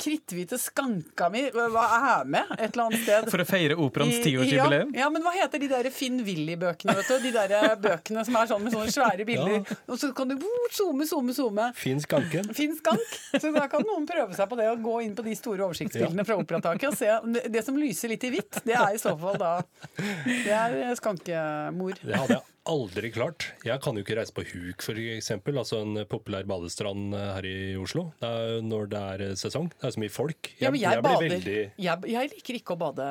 kritthvite 0.00 0.58
skanka 0.58 1.28
mi 1.32 1.42
hva 1.54 1.84
er 2.20 2.24
med 2.28 2.50
et 2.58 2.72
eller 2.74 2.84
annet 2.88 3.02
sted. 3.04 3.28
For 3.32 3.42
å 3.42 3.46
feire 3.48 3.76
operaens 3.80 4.20
tiårsjubileum. 4.24 4.92
Ja, 4.94 5.04
ja, 5.04 5.10
men 5.14 5.22
hva 5.24 5.32
heter 5.36 5.62
de 5.62 5.68
der 5.70 5.88
Finn 5.94 6.20
Willy-bøkene? 6.26 6.94
vet 6.98 7.08
du? 7.10 7.18
De 7.24 7.32
der 7.34 7.76
bøkene 7.80 8.24
som 8.26 8.38
er 8.40 8.50
sånn 8.50 8.62
med 8.64 8.74
sånne 8.74 8.94
svære 8.94 9.26
bilder. 9.28 9.64
Og 9.88 9.98
så 10.00 10.10
kan 10.16 10.28
du 10.32 10.36
zoome, 10.74 11.06
zoome, 11.08 11.34
zoome. 11.36 11.68
Finn 11.78 12.00
skanken. 12.02 12.50
Finn 12.56 12.74
skank. 12.78 13.18
Så 13.36 13.52
da 13.54 13.66
kan 13.72 13.84
noen 13.86 14.06
prøve 14.08 14.34
seg 14.36 14.48
på 14.50 14.58
det 14.60 14.70
å 14.72 14.78
gå 14.82 14.96
inn 15.04 15.14
på 15.18 15.24
de 15.26 15.34
store 15.38 15.66
oversiktsbildene 15.68 16.24
fra 16.26 16.38
operataket 16.40 16.88
og 16.90 16.98
se. 16.98 17.10
Det- 17.34 17.52
Det 17.54 17.64
som 17.64 17.76
lyser 17.76 18.08
litt 18.08 18.24
i 18.24 18.30
hvitt, 18.30 18.62
det 18.64 18.74
er 18.74 18.94
i 18.94 18.98
så 18.98 19.12
fall 19.18 19.36
da 19.38 19.52
Det 19.96 20.50
er 20.50 20.94
skankemor. 20.98 21.94
Det 22.02 22.14
hadde 22.16 22.38
jeg 22.40 22.42
aldri 22.70 23.10
klart. 23.12 23.46
Jeg 23.66 23.80
kan 23.84 23.96
jo 23.96 24.02
ikke 24.04 24.16
reise 24.18 24.34
på 24.34 24.44
Huk, 24.48 24.84
for 24.84 24.98
eksempel, 24.98 25.58
altså 25.60 25.82
en 25.84 26.04
populær 26.10 26.46
badestrand 26.48 27.14
eh, 27.16 27.30
her 27.36 27.48
i 27.48 27.56
Oslo, 27.80 28.06
det 28.22 28.30
er, 28.30 28.60
når 28.64 28.90
det 28.92 29.02
er 29.14 29.24
eh, 29.28 29.34
sesong. 29.40 29.68
Det 29.74 29.88
er 29.90 29.96
så 29.96 30.02
mye 30.04 30.14
folk. 30.14 30.52
Ja, 30.62 30.70
men 30.72 30.80
jeg, 30.80 30.98
jeg 30.98 31.04
bader. 31.04 31.26
veldig 31.34 31.58
Jeg, 31.86 32.12
jeg 32.14 32.32
liker 32.36 32.60
ikke 32.60 32.76
å 32.76 32.80
bade 32.86 33.08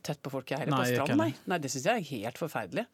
tett 0.00 0.22
på 0.22 0.32
folk, 0.34 0.50
jeg 0.50 0.64
heller. 0.64 0.74
Nei, 0.74 0.82
På 0.82 0.90
jeg 0.90 1.00
strand, 1.00 1.22
nei. 1.22 1.30
nei. 1.52 1.60
Det 1.62 1.72
syns 1.74 1.86
jeg 1.90 2.02
er 2.02 2.10
helt 2.12 2.42
forferdelig. 2.42 2.86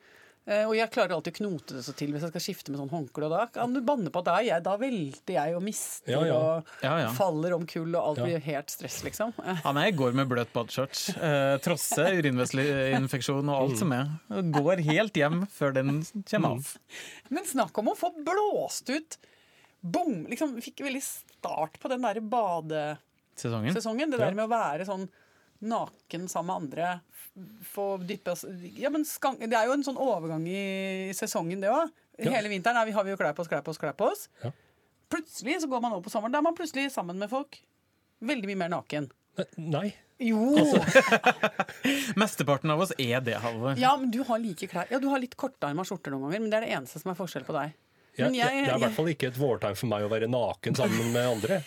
Eh, 0.44 0.64
og 0.66 0.72
jeg 0.74 0.90
klarer 0.90 1.12
alltid 1.14 1.36
å 1.36 1.38
knote 1.38 1.76
det 1.76 1.84
så 1.86 1.92
til 1.94 2.10
hvis 2.10 2.24
jeg 2.26 2.32
skal 2.32 2.42
skifte 2.42 2.72
med 2.72 2.80
sånn 2.80 2.90
håndkle. 2.90 3.28
Da 3.30 3.44
kan 3.54 3.72
du 3.72 3.78
banne 3.86 4.10
på 4.10 4.18
at 4.18 4.26
da, 4.26 4.32
er 4.40 4.48
jeg, 4.48 4.62
da 4.66 4.72
velter 4.80 5.36
jeg 5.36 5.54
og 5.54 5.62
mister 5.62 6.10
Ja, 6.16 6.22
ja. 6.26 6.34
og 6.34 6.72
Ja, 6.82 6.94
ja. 7.04 7.10
faller 7.14 7.54
om 7.54 7.66
kull, 7.70 7.94
og 7.94 8.02
alt 8.08 8.18
Ja. 8.18 8.24
blir 8.26 8.40
helt 8.48 8.70
stress, 8.74 9.02
liksom. 9.06 9.30
Han 9.38 9.60
Ja, 9.62 9.72
nei, 9.72 9.84
jeg 9.90 9.96
går 10.00 10.12
med 10.18 10.28
bløt 10.32 10.50
badeshorts. 10.52 11.04
Eh, 11.14 11.58
trosse, 11.62 12.08
urinveisinfeksjon 12.18 13.48
og 13.54 13.60
alt 13.60 13.78
som 13.78 13.92
er. 13.94 14.10
Går 14.58 14.82
helt 14.90 15.14
hjem 15.14 15.44
før 15.46 15.74
den 15.78 16.02
kommer 16.26 16.56
av. 16.58 16.72
Men 17.30 17.44
snakk 17.46 17.78
om 17.78 17.92
å 17.92 17.96
få 17.98 18.10
blåst 18.26 18.90
ut 18.90 19.18
Bom! 19.82 20.26
Liksom, 20.30 20.52
vi 20.54 20.62
fikk 20.62 20.78
veldig 20.86 21.00
start 21.02 21.78
på 21.82 21.88
den 21.90 22.02
derre 22.04 22.20
badesesongen. 22.22 23.74
Sesongen. 23.74 24.10
Det 24.12 24.18
Ja. 24.20 24.26
der 24.30 24.34
med 24.38 24.46
å 24.46 24.52
være 24.52 24.86
sånn 24.86 25.08
naken 25.62 26.28
sammen 26.28 26.50
med 26.50 26.56
andre. 26.62 26.92
Få 27.72 27.86
dyppe 28.04 28.34
oss 28.34 28.42
Ja, 28.76 28.90
men 28.92 29.06
skang, 29.08 29.38
det 29.40 29.56
er 29.56 29.66
jo 29.70 29.72
en 29.78 29.84
sånn 29.86 29.96
overgang 30.00 30.44
i 30.50 31.12
sesongen, 31.16 31.62
det 31.64 31.70
òg. 31.72 31.88
Ja. 32.20 32.34
Hele 32.36 32.50
vinteren 32.52 32.76
er 32.76 32.86
vi, 32.86 32.92
har 32.92 33.04
vi 33.06 33.14
jo 33.14 33.16
klær 33.20 33.32
på 33.34 33.40
oss, 33.44 33.48
klær 33.48 33.62
på 33.64 33.72
oss, 33.72 33.80
klær 33.80 33.96
på 33.96 34.10
oss. 34.10 34.26
Ja. 34.44 34.50
Plutselig 35.12 35.60
så 35.62 35.68
går 35.68 35.80
man 35.84 35.92
over 35.96 36.04
på 36.04 36.12
sommeren. 36.12 36.32
Da 36.34 36.40
er 36.42 36.46
man 36.46 36.56
plutselig 36.58 36.90
sammen 36.92 37.18
med 37.20 37.30
folk. 37.32 37.56
Veldig 38.22 38.48
mye 38.52 38.60
mer 38.66 38.72
naken. 38.74 39.08
Nei. 39.56 39.88
Jo! 40.22 40.52
Mesteparten 42.20 42.70
av 42.70 42.80
oss 42.84 42.92
er 42.98 43.20
det, 43.24 43.38
Halvor. 43.42 43.78
Ja, 43.80 43.94
men 43.96 44.10
du 44.14 44.20
har 44.28 44.38
like 44.42 44.68
klær. 44.70 44.86
Ja, 44.92 45.00
du 45.02 45.08
har 45.12 45.22
litt 45.22 45.36
kortarma 45.40 45.84
skjorter 45.88 46.12
noen 46.14 46.28
ganger, 46.28 46.44
men 46.44 46.52
det 46.52 46.60
er 46.60 46.66
det 46.66 46.74
eneste 46.76 47.00
som 47.02 47.12
er 47.12 47.18
forskjell 47.18 47.46
på 47.48 47.56
deg. 47.56 47.72
Jeg, 48.12 48.26
Men 48.28 48.34
jeg- 48.36 48.64
det 48.66 48.72
er 48.72 48.76
i 48.76 48.82
hvert 48.84 48.92
fall 48.98 49.08
ikke 49.08 49.28
et 49.32 49.38
vårtegn 49.40 49.76
for 49.80 49.88
meg 49.88 50.02
å 50.04 50.10
være 50.12 50.28
naken 50.28 50.74
sammen 50.76 51.12
med 51.14 51.26
andre. 51.30 51.62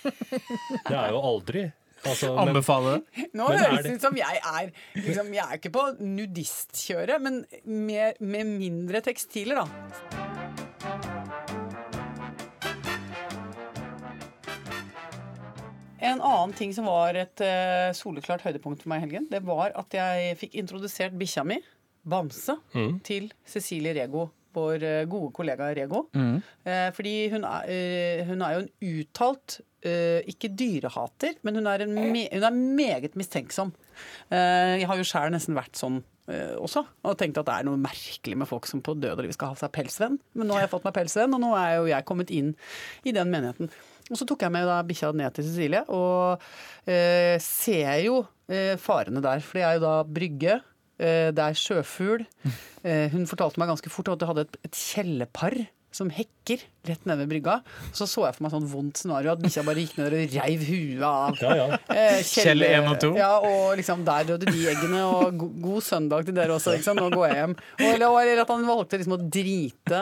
Det 0.85 0.93
er 0.93 1.09
jo 1.09 1.21
aldri. 1.25 1.63
Altså, 2.05 2.31
men, 2.35 2.51
Anbefaler 2.51 2.99
det. 2.99 3.25
Nå 3.33 3.47
Men 3.49 3.61
høres 3.63 3.85
det 3.85 3.95
ut 3.95 4.05
som 4.05 4.17
jeg 4.19 4.41
er 4.41 4.71
liksom, 4.99 5.33
Jeg 5.33 5.45
er 5.45 5.59
ikke 5.59 5.73
på 5.73 5.85
nudistkjøret, 5.99 7.21
men 7.23 7.41
med, 7.65 8.21
med 8.21 8.51
mindre 8.55 9.01
tekstiler, 9.05 9.63
da. 9.63 10.25
En 16.05 16.21
annen 16.21 16.53
ting 16.53 16.73
som 16.75 16.85
var 16.85 17.17
et 17.17 17.41
uh, 17.41 17.89
soleklart 17.97 18.43
høydepunkt 18.45 18.83
for 18.83 18.91
meg 18.91 19.01
i 19.01 19.07
helgen, 19.07 19.25
det 19.31 19.41
var 19.47 19.73
at 19.79 19.95
jeg 19.97 20.35
fikk 20.37 20.57
introdusert 20.61 21.15
bikkja 21.17 21.45
mi, 21.47 21.57
Bamse, 22.05 22.59
til 23.07 23.31
Cecilie 23.49 23.95
Rego. 23.97 24.27
Vår 24.55 24.83
eh, 24.83 25.03
gode 25.11 25.31
kollega 25.35 25.69
Rego. 25.75 26.05
Mm. 26.15 26.41
fordi 26.95 27.15
hun 27.33 27.43
er, 27.47 27.69
eh, 27.69 28.25
hun 28.27 28.41
er 28.41 28.55
jo 28.55 28.63
en 28.63 28.73
uttalt 28.95 29.59
eh, 29.85 30.25
ikke 30.31 30.51
dyrehater, 30.57 31.37
men 31.45 31.59
hun 31.59 31.69
er, 31.69 31.85
en 31.85 31.95
me 31.95 32.25
hun 32.31 32.47
er 32.49 32.59
meget 32.81 33.15
mistenksom. 33.19 33.73
Eh, 34.31 34.81
jeg 34.81 34.89
har 34.89 34.99
jo 34.99 35.07
sjøl 35.07 35.33
nesten 35.33 35.57
vært 35.57 35.79
sånn 35.79 36.01
eh, 36.31 36.55
også, 36.59 36.85
og 37.05 37.17
tenkt 37.19 37.39
at 37.41 37.47
det 37.47 37.57
er 37.59 37.67
noe 37.69 37.81
merkelig 37.81 38.37
med 38.41 38.49
folk 38.49 38.67
som 38.69 38.83
på 38.85 38.97
død 38.97 39.19
og 39.19 39.25
liv 39.25 39.35
skal 39.35 39.53
ha 39.53 39.59
seg 39.59 39.73
pelsvenn. 39.75 40.19
Men 40.35 40.49
nå 40.49 40.57
har 40.57 40.65
jeg 40.65 40.73
fått 40.73 40.87
meg 40.87 40.95
pelsvenn, 40.97 41.35
og 41.37 41.43
nå 41.43 41.51
er 41.59 41.75
jo 41.79 41.89
jeg 41.91 42.07
kommet 42.09 42.33
inn 42.33 42.55
i 43.05 43.15
den 43.15 43.31
menigheten. 43.33 43.71
Og 44.11 44.19
så 44.19 44.27
tok 44.29 44.43
jeg 44.45 44.53
med 44.53 44.67
da 44.69 44.81
bikkja 44.85 45.09
ned 45.17 45.33
til 45.33 45.47
Cecilie, 45.47 45.81
og 45.89 46.43
eh, 46.85 47.35
ser 47.41 47.95
jo 48.05 48.21
eh, 48.49 48.75
farene 48.81 49.23
der. 49.23 49.41
For 49.41 49.57
det 49.57 49.65
er 49.65 49.79
jo 49.79 49.85
da 49.87 49.95
brygge, 50.05 50.59
eh, 50.59 50.71
det 51.35 51.43
er 51.43 51.57
sjøfugl. 51.59 52.25
Eh, 52.85 53.09
hun 53.13 53.25
fortalte 53.29 53.59
meg 53.61 53.71
ganske 53.73 53.91
fort 53.91 54.13
at 54.13 54.21
hun 54.23 54.33
hadde 54.33 54.45
et, 54.47 54.59
et 54.69 54.77
kjellepar 54.79 55.57
som 55.95 56.09
hekker 56.11 56.63
rett 56.89 57.05
nede 57.07 57.23
ved 57.23 57.31
brygga. 57.31 57.55
Så 57.95 58.07
så 58.09 58.25
jeg 58.25 58.35
for 58.35 58.45
meg 58.45 58.53
sånn 58.53 58.67
vondt 58.67 58.99
scenario, 58.99 59.31
at 59.31 59.43
bikkja 59.43 59.63
bare 59.67 59.83
gikk 59.83 59.95
ned 59.99 60.15
og 60.17 60.33
reiv 60.35 60.65
huet 60.67 61.03
av 61.07 61.39
Ja, 61.39 61.53
ja. 61.61 61.67
Eh, 61.95 62.19
Kjell 62.27 62.65
1 62.67 62.89
og 62.91 62.97
2. 63.03 63.11
Ja, 63.19 63.31
og 63.39 63.75
liksom 63.79 64.03
der 64.07 64.27
døde 64.31 64.51
de 64.51 64.65
eggene, 64.73 65.03
og 65.07 65.37
go 65.39 65.49
god 65.67 65.85
søndag 65.87 66.27
til 66.27 66.35
dere 66.35 66.57
også, 66.57 66.75
liksom. 66.75 66.99
nå 66.99 67.07
går 67.15 67.29
jeg 67.29 67.39
hjem. 67.41 67.55
Og, 67.79 67.85
eller, 67.93 68.17
eller 68.23 68.43
at 68.43 68.51
han 68.55 68.67
valgte 68.67 68.99
liksom 68.99 69.15
å 69.15 69.21
drite 69.23 70.01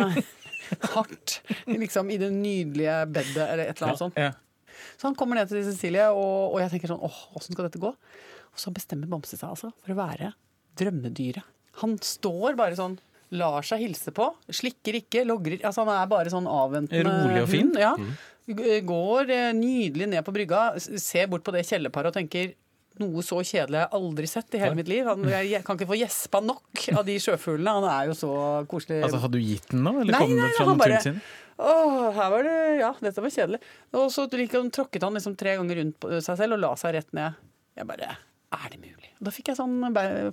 hardt 0.95 1.39
liksom 1.69 2.09
i 2.13 2.19
det 2.21 2.31
nydelige 2.33 2.97
bedet, 3.13 3.45
eller 3.45 3.67
et 3.67 3.75
eller 3.77 3.91
annet 3.91 4.01
sånt. 4.01 4.17
Ja. 4.17 4.31
Så 4.97 5.09
han 5.09 5.17
kommer 5.19 5.37
ned 5.37 5.51
til 5.51 5.61
Cecilie, 5.67 6.09
og, 6.09 6.55
og 6.55 6.61
jeg 6.63 6.73
tenker 6.73 6.89
sånn, 6.93 7.03
åh, 7.05 7.19
åssen 7.37 7.53
skal 7.53 7.67
dette 7.67 7.81
gå? 7.81 7.93
Og 7.93 8.61
så 8.61 8.73
bestemmer 8.73 9.09
Bamse 9.09 9.37
seg 9.37 9.49
altså 9.49 9.71
for 9.81 9.93
å 9.93 9.97
være 9.97 10.33
drømmedyret. 10.79 11.43
Han 11.81 11.97
står 12.05 12.55
bare 12.59 12.75
sånn, 12.77 12.97
lar 13.33 13.65
seg 13.65 13.81
hilse 13.81 14.11
på, 14.13 14.27
slikker 14.53 14.99
ikke, 14.99 15.23
logrer 15.25 15.63
Altså 15.65 15.81
han 15.85 15.93
er 15.95 16.09
bare 16.11 16.29
sånn 16.29 16.45
avventende 16.45 17.07
Rolig 17.07 17.41
og 17.41 17.49
fin. 17.49 17.71
hund, 17.71 17.79
Ja. 17.81 17.95
G- 18.45 18.81
Går 18.85 19.29
eh, 19.31 19.53
nydelig 19.55 20.09
ned 20.11 20.23
på 20.27 20.33
brygga, 20.35 20.77
ser 20.99 21.27
bort 21.31 21.43
på 21.47 21.53
det 21.55 21.63
kjellerparet 21.65 22.11
og 22.11 22.13
tenker 22.17 22.51
noe 22.99 23.23
så 23.25 23.39
kjedelig 23.41 23.79
jeg 23.79 23.87
har 23.89 23.95
aldri 23.97 24.27
sett 24.29 24.53
i 24.53 24.59
hele 24.61 24.75
mitt 24.77 24.87
liv. 24.91 25.05
Han, 25.07 25.23
jeg, 25.25 25.63
kan 25.65 25.77
ikke 25.79 25.87
få 25.89 25.97
gjespa 25.97 26.41
nok 26.45 26.83
av 26.93 27.05
de 27.07 27.15
sjøfuglene. 27.23 27.71
Han 27.79 27.87
er 27.89 28.11
jo 28.11 28.17
så 28.19 28.33
koselig. 28.69 28.99
Altså, 29.07 29.21
Hadde 29.23 29.39
du 29.39 29.47
gitt 29.47 29.65
den 29.71 29.81
nå, 29.87 29.95
eller 30.03 30.11
Nei, 30.13 30.19
kom 30.21 30.35
nei, 30.35 30.43
den 30.45 30.53
fra 30.59 30.65
han 30.69 30.77
bare- 30.77 30.99
naturen 30.99 31.15
sin? 31.15 31.39
Åh, 31.57 32.11
her 32.17 32.29
var 32.33 32.43
det, 32.43 32.53
ja, 32.81 32.91
dette 33.01 33.21
var 33.23 33.29
kjedelig. 33.33 33.59
Og 33.93 34.11
så 34.13 34.27
liksom 34.29 34.69
tråkket 34.73 35.01
han 35.07 35.13
liksom 35.17 35.35
tre 35.37 35.55
ganger 35.57 35.75
rundt 35.81 35.97
på 36.03 36.21
seg 36.21 36.37
selv 36.37 36.53
og 36.53 36.59
la 36.67 36.73
seg 36.75 36.93
rett 36.99 37.13
ned. 37.13 37.33
Jeg 37.77 37.87
bare, 37.89 38.11
er 38.55 38.73
det 38.73 38.79
mulig? 38.81 39.11
Da 39.23 39.31
fikk 39.31 39.51
jeg 39.51 39.59
sånn 39.59 39.77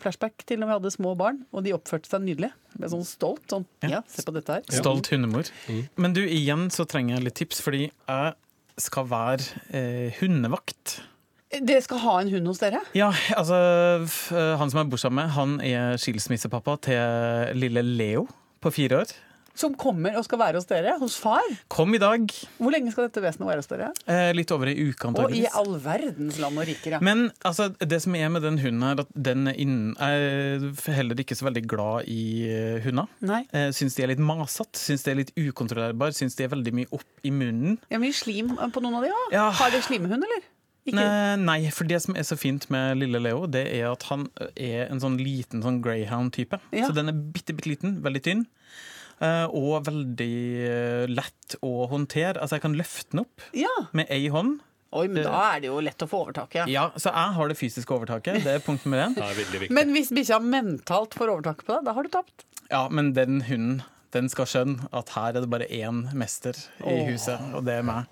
flashback 0.03 0.43
til 0.49 0.61
når 0.61 0.71
vi 0.71 0.77
hadde 0.79 0.93
små 0.95 1.15
barn, 1.19 1.45
og 1.55 1.65
de 1.67 1.75
oppførte 1.77 2.11
seg 2.11 2.25
nydelig. 2.25 2.51
Jeg 2.73 2.83
ble 2.83 2.91
sånn 2.95 3.07
stolt. 3.07 3.45
Sånn, 3.53 3.67
ja, 3.87 4.03
se 4.11 4.25
på 4.27 4.35
dette 4.35 4.59
her. 4.59 4.67
Stolt 4.75 5.11
hundemor. 5.13 5.51
Men 6.01 6.17
du, 6.17 6.25
igjen 6.27 6.69
så 6.75 6.87
trenger 6.91 7.17
jeg 7.17 7.29
litt 7.29 7.39
tips, 7.39 7.63
fordi 7.65 7.87
jeg 7.87 8.35
skal 8.81 9.07
være 9.11 9.63
eh, 9.77 10.19
hundevakt. 10.21 11.01
Dere 11.51 11.83
skal 11.83 11.99
ha 12.05 12.13
en 12.23 12.31
hund 12.31 12.47
hos 12.47 12.61
dere? 12.63 12.79
Ja, 12.95 13.09
altså 13.35 13.57
Han 14.61 14.71
som 14.71 14.85
jeg 14.85 14.91
bor 14.93 15.01
sammen 15.03 15.19
med, 15.25 15.33
han 15.35 15.57
er 15.67 15.99
skilsmissepappa 15.99 16.77
til 16.87 17.59
lille 17.59 17.83
Leo 17.83 18.29
på 18.63 18.71
fire 18.75 19.03
år. 19.03 19.15
Som 19.61 19.75
kommer 19.77 20.15
og 20.17 20.25
skal 20.25 20.41
være 20.41 20.61
hos 20.61 20.69
dere? 20.71 20.95
Hos 21.03 21.19
far? 21.21 21.45
Kom 21.73 21.93
i 21.97 22.01
dag. 22.01 22.23
Hvor 22.57 22.73
lenge 22.73 22.93
skal 22.95 23.09
dette 23.09 23.21
vesenet 23.25 23.49
være 23.51 23.61
hos 23.61 23.69
dere? 23.71 23.91
Eh, 24.09 24.31
litt 24.37 24.53
over 24.55 24.71
ei 24.73 24.77
uke, 24.89 25.11
Og 25.21 25.35
i 25.37 25.43
all 25.53 25.75
verdens 25.83 26.39
land 26.41 26.57
og 26.63 26.69
riker, 26.69 26.97
ja. 26.97 27.01
Men 27.05 27.27
altså, 27.45 27.69
det 27.81 27.99
som 28.05 28.17
er 28.17 28.31
med 28.33 28.47
den 28.47 28.57
hunden 28.63 28.87
her, 28.87 29.03
at 29.05 29.11
den 29.15 29.51
er 29.51 29.59
er 29.61 30.95
heller 30.97 31.21
ikke 31.21 31.37
så 31.37 31.47
veldig 31.49 31.65
glad 31.69 32.09
i 32.11 32.23
eh, 32.49 32.79
hunder. 32.85 33.11
Nei. 33.21 33.43
Eh, 33.53 33.69
Syns 33.77 33.99
de 33.99 34.05
er 34.07 34.13
litt 34.15 34.23
masete, 34.23 34.81
syns 34.81 35.05
de 35.05 35.13
er 35.13 35.21
litt 35.21 35.35
ukontrollerbare, 35.37 36.17
syns 36.17 36.39
de 36.39 36.47
er 36.47 36.53
veldig 36.55 36.73
mye 36.81 36.91
opp 36.97 37.27
i 37.27 37.33
munnen. 37.35 37.77
Ja, 37.93 38.01
mye 38.03 38.17
slim 38.17 38.55
på 38.57 38.83
noen 38.85 38.97
av 39.01 39.05
de 39.07 39.13
òg. 39.13 39.29
Ja. 39.37 39.51
Har 39.61 39.75
dere 39.75 39.85
slimhund, 39.87 40.25
eller? 40.25 40.47
Ikke? 40.89 41.05
Nei, 41.45 41.59
for 41.77 41.85
det 41.85 42.01
som 42.03 42.17
er 42.17 42.25
så 42.27 42.39
fint 42.41 42.65
med 42.73 42.97
lille 43.03 43.21
Leo, 43.21 43.45
det 43.51 43.67
er 43.77 43.91
at 43.91 44.07
han 44.09 44.25
er 44.57 44.87
en 44.89 45.03
sånn 45.03 45.19
liten 45.21 45.61
sånn 45.65 45.83
greyhound-type. 45.85 46.57
Ja. 46.73 46.89
Så 46.89 46.97
den 46.97 47.13
er 47.13 47.19
bitte, 47.37 47.53
bitte 47.57 47.69
liten, 47.75 47.99
veldig 48.05 48.23
tynn. 48.25 48.47
Eh, 49.21 49.47
Og 49.53 49.85
veldig 49.87 50.35
eh, 50.71 51.07
lett 51.13 51.57
å 51.63 51.87
håndtere. 51.91 52.41
Altså, 52.41 52.57
jeg 52.59 52.63
kan 52.67 52.77
løfte 52.79 53.11
den 53.15 53.25
opp 53.27 53.47
Ja. 53.57 53.73
med 53.93 54.11
ei 54.11 54.29
hånd. 54.29 54.61
Oi, 54.93 55.07
men 55.07 55.23
da 55.23 55.55
er 55.55 55.61
det 55.63 55.69
jo 55.71 55.79
lett 55.87 56.03
å 56.03 56.09
få 56.11 56.25
overtaket. 56.27 56.67
Ja, 56.67 56.89
Så 56.99 57.13
jeg 57.15 57.35
har 57.37 57.49
det 57.49 57.57
fysiske 57.61 57.95
overtaket. 57.95 58.41
Det 58.43 58.57
er 58.57 58.65
punkt 58.65 58.83
nummer 58.85 59.05
én. 59.07 59.15
Det 59.19 59.23
er. 59.61 59.69
Men 59.71 59.93
hvis 59.95 60.11
bikkja 60.11 60.41
mentalt 60.43 61.15
får 61.15 61.31
overtaket 61.37 61.63
på 61.69 61.77
deg, 61.77 61.85
da 61.87 61.95
har 61.95 62.03
du 62.03 62.11
tapt. 62.11 62.43
Ja, 62.73 62.89
men 62.91 63.13
den 63.15 63.41
hunden 63.47 63.83
den 64.15 64.29
skal 64.33 64.49
skjønne 64.51 64.89
at 64.97 65.13
her 65.15 65.37
er 65.37 65.45
det 65.45 65.51
bare 65.53 65.69
én 65.71 66.03
mester 66.19 66.57
i 66.83 66.97
huset, 67.11 67.39
og 67.55 67.63
det 67.67 67.79
er 67.81 67.87
meg. 67.87 68.09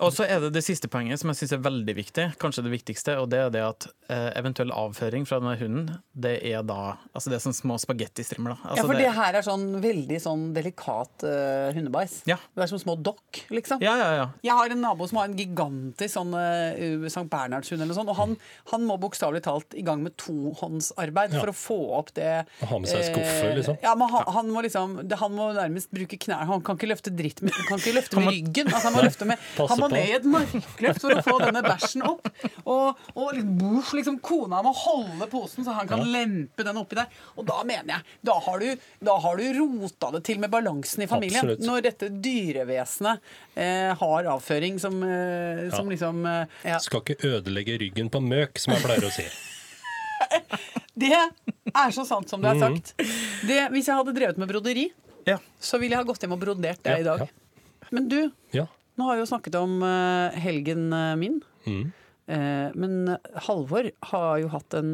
Og 0.00 0.14
så 0.16 0.24
er 0.24 0.40
det 0.40 0.54
det 0.56 0.62
siste 0.64 0.88
poenget 0.90 1.20
som 1.20 1.28
jeg 1.30 1.42
syns 1.42 1.52
er 1.58 1.60
veldig 1.64 1.94
viktig, 1.98 2.24
kanskje 2.40 2.64
det 2.64 2.72
viktigste, 2.72 3.18
og 3.20 3.28
det 3.32 3.40
er 3.44 3.50
det 3.52 3.62
at 3.66 3.86
eh, 4.10 4.30
eventuell 4.40 4.72
avføring 4.72 5.26
fra 5.28 5.38
denne 5.42 5.56
hunden, 5.60 5.90
det 6.16 6.38
er 6.50 6.64
da 6.66 6.96
Altså 7.14 7.30
det 7.30 7.36
er 7.36 7.42
sånn 7.44 7.56
små 7.56 7.76
spagettistrimler, 7.80 8.56
Altså 8.64 8.80
Ja, 8.80 8.86
for 8.88 8.96
det 8.96 9.04
det, 9.04 9.12
her 9.18 9.36
er 9.38 9.44
sånn 9.44 9.66
veldig 9.82 10.18
sånn 10.22 10.44
delikat 10.56 11.24
uh, 11.26 11.68
hundebæsj. 11.76 12.16
Ja. 12.30 12.38
Det 12.56 12.64
er 12.64 12.70
som 12.72 12.80
små 12.80 12.94
dokk, 12.96 13.42
liksom. 13.52 13.82
ja, 13.84 13.92
ja, 14.00 14.08
ja. 14.16 14.26
Jeg 14.46 14.56
har 14.56 14.72
en 14.72 14.82
nabo 14.82 15.06
som 15.10 15.20
har 15.20 15.28
en 15.28 15.36
gigantisk 15.38 16.14
sånn 16.16 16.32
uh, 16.32 17.06
St. 17.10 17.26
Bernhardshund 17.30 17.78
eller 17.82 17.92
noe 17.92 17.98
sånt, 18.00 18.12
og 18.12 18.18
han, 18.18 18.34
han 18.72 18.86
må 18.88 18.96
bokstavelig 19.02 19.42
talt 19.46 19.76
i 19.78 19.84
gang 19.86 20.02
med 20.06 20.16
tohåndsarbeid 20.20 21.36
Ja. 21.36 21.42
for 21.44 21.52
å 21.52 21.56
få 21.56 21.78
opp 22.00 22.14
det 22.16 22.30
Ha 22.64 22.78
med 22.80 22.88
seg 22.90 23.04
skuffe, 23.10 23.52
liksom. 23.58 23.78
Ja, 23.84 23.94
men 23.98 24.08
han, 24.12 24.26
han 24.38 24.50
må 24.54 24.64
liksom 24.64 24.96
det, 25.04 25.19
Han 25.20 25.34
må 25.36 25.50
nærmest 25.56 25.90
bruke 25.94 26.18
knær. 26.24 26.46
Han 26.48 26.62
kan 26.66 26.78
ikke 26.78 26.88
løfte 26.90 27.12
dritt 27.14 27.42
med, 27.44 27.52
han 27.56 27.66
kan 27.68 27.80
ikke 27.82 27.94
løfte 27.96 28.20
med 28.20 28.30
ryggen. 28.32 28.70
Altså, 28.70 28.86
han 28.88 28.96
må 28.96 29.04
løfte 29.06 29.28
med 29.28 29.46
Han 29.60 29.80
må 29.82 29.88
ned 29.92 30.08
i 30.08 30.14
et 30.18 30.28
markløft 30.34 31.04
for 31.04 31.14
å 31.16 31.24
få 31.26 31.36
denne 31.44 31.62
bæsjen 31.66 32.04
opp. 32.08 32.30
Og, 32.64 33.00
og 33.14 33.32
liksom, 33.36 33.80
liksom 34.00 34.18
kona 34.24 34.62
må 34.66 34.72
holde 34.76 35.28
posen 35.32 35.66
så 35.66 35.74
han 35.76 35.90
kan 35.90 36.04
lempe 36.08 36.66
den 36.66 36.80
oppi 36.80 36.98
der. 37.00 37.10
Og 37.36 37.46
da 37.48 37.60
mener 37.66 37.96
jeg 37.98 38.18
Da 38.30 38.36
har 38.46 38.62
du, 38.62 38.86
da 39.10 39.18
har 39.24 39.40
du 39.40 39.46
rota 39.60 40.10
det 40.16 40.24
til 40.28 40.40
med 40.42 40.52
balansen 40.52 41.04
i 41.04 41.10
familien. 41.10 41.42
Absolutt. 41.44 41.66
Når 41.66 41.86
dette 41.88 42.10
dyrevesenet 42.24 43.30
eh, 43.54 43.92
har 44.00 44.30
avføring 44.34 44.80
som, 44.82 44.96
eh, 45.04 45.66
som 45.74 45.86
Ja. 45.86 45.90
liksom 45.94 46.26
eh, 46.26 46.58
ja. 46.70 46.78
Skal 46.82 47.04
ikke 47.04 47.20
ødelegge 47.36 47.78
ryggen 47.80 48.10
på 48.12 48.20
møk, 48.24 48.58
som 48.60 48.74
jeg 48.74 48.84
pleier 48.84 49.08
å 49.08 49.14
si. 49.14 49.28
Det 51.00 51.12
er 51.16 51.92
så 51.94 52.04
sant 52.04 52.28
som 52.28 52.42
det 52.42 52.50
er 52.50 52.58
sagt. 52.60 52.90
Det, 53.46 53.60
hvis 53.72 53.88
jeg 53.88 53.96
hadde 53.96 54.12
drevet 54.16 54.40
med 54.40 54.50
broderi, 54.50 54.88
ja. 55.26 55.38
så 55.60 55.78
ville 55.80 55.94
jeg 55.96 56.02
ha 56.02 56.06
gått 56.08 56.22
hjem 56.24 56.32
og 56.36 56.40
brodert 56.42 56.82
det 56.84 56.92
Ja, 56.92 56.98
i 57.00 57.06
dag. 57.06 57.28
Men 57.90 58.08
du, 58.08 58.30
Ja. 58.54 58.66
nå 58.98 59.06
har 59.08 59.16
vi 59.18 59.24
jo 59.24 59.30
snakket 59.30 59.56
om 59.60 59.80
eh, 59.82 60.38
helgen 60.40 60.92
eh, 60.92 61.14
min. 61.16 61.40
Mm. 61.66 61.92
Eh, 62.30 62.68
men 62.78 63.16
Halvor 63.48 63.90
har 64.12 64.38
jo 64.42 64.48
hatt 64.52 64.74
en 64.78 64.92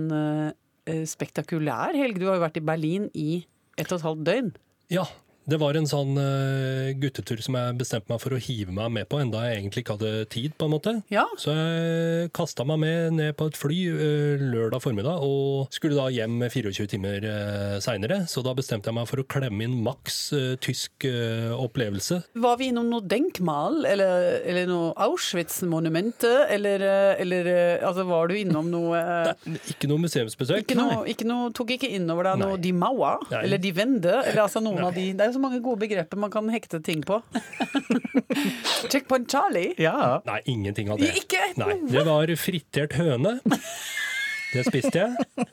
spektakulær 1.07 1.97
helg. 1.99 2.19
Du 2.21 2.27
har 2.29 2.37
jo 2.39 2.45
vært 2.45 2.59
i 2.61 2.65
Berlin 2.65 3.09
i 3.15 3.45
ett 3.77 3.91
og 3.91 3.99
et 3.99 4.07
halvt 4.07 4.25
døgn. 4.29 4.51
Ja, 4.95 5.05
det 5.49 5.61
var 5.63 5.79
en 5.79 5.89
sånn 5.89 6.19
uh, 6.19 6.93
guttetur 7.01 7.41
som 7.45 7.57
jeg 7.59 7.79
bestemte 7.81 8.13
meg 8.13 8.23
for 8.23 8.37
å 8.37 8.41
hive 8.43 8.75
meg 8.75 8.93
med 8.99 9.09
på, 9.11 9.21
enda 9.23 9.45
jeg 9.47 9.61
egentlig 9.61 9.85
ikke 9.85 9.97
hadde 9.99 10.27
tid, 10.33 10.57
på 10.59 10.69
en 10.69 10.75
måte. 10.75 10.95
Ja. 11.13 11.27
Så 11.41 11.55
jeg 11.55 12.31
kasta 12.37 12.67
meg 12.69 12.83
med 12.83 13.17
ned 13.21 13.37
på 13.39 13.49
et 13.51 13.59
fly 13.59 13.81
uh, 13.95 14.45
lørdag 14.45 14.85
formiddag, 14.85 15.25
og 15.25 15.73
skulle 15.75 15.99
da 15.99 16.11
hjem 16.13 16.43
24 16.51 16.91
timer 16.97 17.25
uh, 17.27 17.79
seinere. 17.83 18.25
Så 18.31 18.45
da 18.47 18.55
bestemte 18.57 18.91
jeg 18.91 18.99
meg 18.99 19.09
for 19.11 19.23
å 19.23 19.29
klemme 19.29 19.65
inn 19.67 19.81
maks 19.87 20.21
uh, 20.37 20.55
tysk 20.67 21.07
eh, 21.07 21.53
opplevelse. 21.55 22.21
Var 22.35 22.57
vi 22.61 22.71
innom 22.71 22.89
noe 22.91 23.05
Denkmal, 23.07 23.85
eller, 23.89 24.41
eller 24.49 24.69
noe 24.71 24.93
Auschwitz-monumentet, 25.07 26.47
eller, 26.55 26.83
eh, 26.83 27.23
eller 27.23 27.51
eh, 27.53 27.87
altså, 27.87 28.07
var 28.09 28.31
du 28.31 28.37
innom 28.39 28.71
noe 28.73 29.01
Nei, 29.47 29.59
Ikke 29.73 29.91
noe 29.91 30.03
museumsbesøk. 30.03 30.65
Ikke 30.65 30.79
noe, 30.79 31.03
ikke 31.11 31.27
noe, 31.29 31.51
tok 31.57 31.75
ikke 31.77 31.91
inn 31.97 32.09
over 32.13 32.31
deg 32.31 32.43
noe 32.43 32.57
Nei. 32.57 32.63
de 32.67 32.73
Mauer, 32.77 33.25
Nei. 33.31 33.43
eller 33.45 33.63
de 33.63 33.73
Wende, 33.77 34.15
eller 34.23 34.43
altså 34.47 34.63
noen 34.65 34.83
av 34.89 34.95
de 34.97 35.09
Det 35.17 35.27
er 35.27 35.36
så 35.37 35.43
mange 35.43 35.61
gode 35.65 35.85
begreper 35.85 36.19
man 36.21 36.33
kan 36.35 36.49
hekte 36.53 36.81
ting 36.85 37.05
på. 37.07 37.21
Checkpoint 38.91 39.31
Charlie. 39.31 39.75
ja. 39.79 40.21
Nei, 40.27 40.41
ingenting 40.51 40.91
av 40.93 40.99
det. 41.01 41.13
Ikke 41.21 41.41
Nei, 41.61 41.77
det 41.91 42.03
var 42.07 42.31
fritert 42.41 42.97
høne. 42.99 43.37
Det 44.55 44.63
spiste 44.69 45.03
jeg. 45.03 45.47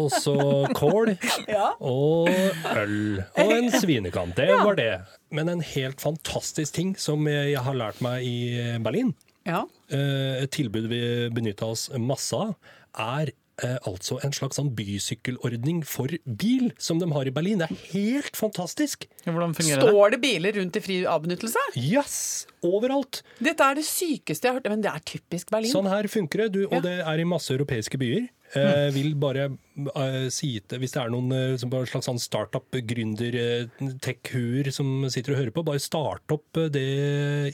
Og 0.00 0.08
så 0.10 0.34
kål 0.74 1.12
Ja. 1.50 1.72
og 1.78 2.30
øl. 2.74 3.20
Og 3.38 3.52
en 3.54 3.68
svinekant. 3.74 4.34
Det 4.38 4.48
var 4.50 4.78
det. 4.78 4.90
Men 5.34 5.50
en 5.52 5.60
helt 5.74 6.00
fantastisk 6.02 6.74
ting 6.74 6.94
som 6.98 7.26
jeg 7.30 7.54
har 7.62 7.76
lært 7.78 8.00
meg 8.04 8.24
i 8.26 8.78
Berlin, 8.82 9.14
Ja. 9.46 9.64
eh, 9.92 10.42
et 10.42 10.50
tilbud 10.56 10.88
vi 10.88 11.02
benytta 11.30 11.66
oss 11.74 11.90
masse 12.00 12.32
av, 12.34 12.54
er 12.96 13.32
eh, 13.62 13.76
altså 13.86 14.18
en 14.24 14.32
slags 14.34 14.56
sånn 14.58 14.72
bysykkelordning 14.74 15.82
for 15.86 16.10
bil, 16.24 16.72
som 16.78 16.98
de 16.98 17.06
har 17.12 17.28
i 17.28 17.32
Berlin. 17.34 17.58
Det 17.62 17.68
er 17.70 17.82
helt 17.92 18.36
fantastisk! 18.38 19.06
Hvordan 19.24 19.54
fungerer 19.56 19.84
det? 19.84 19.90
Står 19.92 20.10
det 20.16 20.20
biler 20.24 20.58
rundt 20.58 20.76
i 20.76 20.82
fri 20.84 20.96
avbenyttelse? 21.08 21.62
Yes! 21.78 22.46
Overalt! 22.64 23.22
Dette 23.38 23.62
er 23.70 23.78
det 23.80 23.84
sykeste 23.88 24.48
jeg 24.48 24.54
har 24.54 24.60
hørt. 24.60 24.70
Men 24.72 24.82
det 24.84 24.90
er 24.92 25.04
typisk 25.04 25.50
Berlin. 25.54 25.70
Sånn 25.72 25.88
her 25.90 26.08
funker 26.08 26.46
det, 26.46 26.52
du, 26.56 26.62
og 26.66 26.78
Ja. 26.80 26.80
det 26.88 26.96
er 27.04 27.20
i 27.20 27.28
masse 27.28 27.52
europeiske 27.54 28.00
byer. 28.00 28.26
Eh, 28.54 28.88
vil 28.94 29.14
bare 29.18 29.48
eh, 29.48 30.26
si 30.32 30.52
til 30.62 30.78
Hvis 30.82 30.94
det 30.94 31.00
er 31.02 31.10
noen 31.12 31.32
eh, 31.34 31.56
slags 31.58 32.06
sånn 32.06 32.20
startup-gründer, 32.22 33.36
eh, 33.40 34.70
som 34.74 35.08
sitter 35.10 35.34
og 35.34 35.40
hører 35.40 35.54
på, 35.56 35.64
bare 35.66 35.82
start 35.82 36.34
opp 36.34 36.60
eh, 36.62 36.70
det 36.72 36.84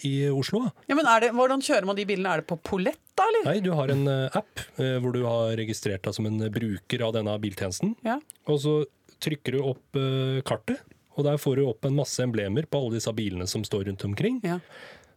i 0.07 0.15
Oslo. 0.29 0.67
Ja, 0.91 0.99
men 0.99 1.09
det, 1.23 1.33
Hvordan 1.37 1.65
kjører 1.65 1.89
man 1.89 1.99
de 1.99 2.07
bilene? 2.09 2.35
Er 2.35 2.43
det 2.45 2.51
på 2.51 2.61
pollett, 2.61 3.01
da? 3.17 3.27
eller? 3.31 3.49
Nei, 3.49 3.59
du 3.65 3.73
har 3.79 3.93
en 3.93 4.07
eh, 4.11 4.39
app 4.41 4.67
hvor 4.77 5.13
du 5.15 5.25
har 5.25 5.57
registrert 5.59 6.05
deg 6.07 6.17
som 6.17 6.29
en 6.29 6.47
bruker 6.53 7.03
av 7.05 7.15
denne 7.17 7.35
biltjenesten. 7.41 7.97
Ja. 8.07 8.19
Og 8.51 8.61
så 8.63 8.77
trykker 9.21 9.57
du 9.57 9.65
opp 9.73 9.99
kartet, 10.49 10.81
og 11.19 11.27
der 11.27 11.41
får 11.41 11.61
du 11.61 11.67
opp 11.69 11.85
en 11.85 11.99
masse 11.99 12.23
emblemer 12.25 12.69
på 12.71 12.81
alle 12.81 12.97
disse 12.97 13.13
bilene 13.17 13.49
som 13.51 13.65
står 13.67 13.89
rundt 13.91 14.05
omkring. 14.09 14.39
Ja. 14.47 14.61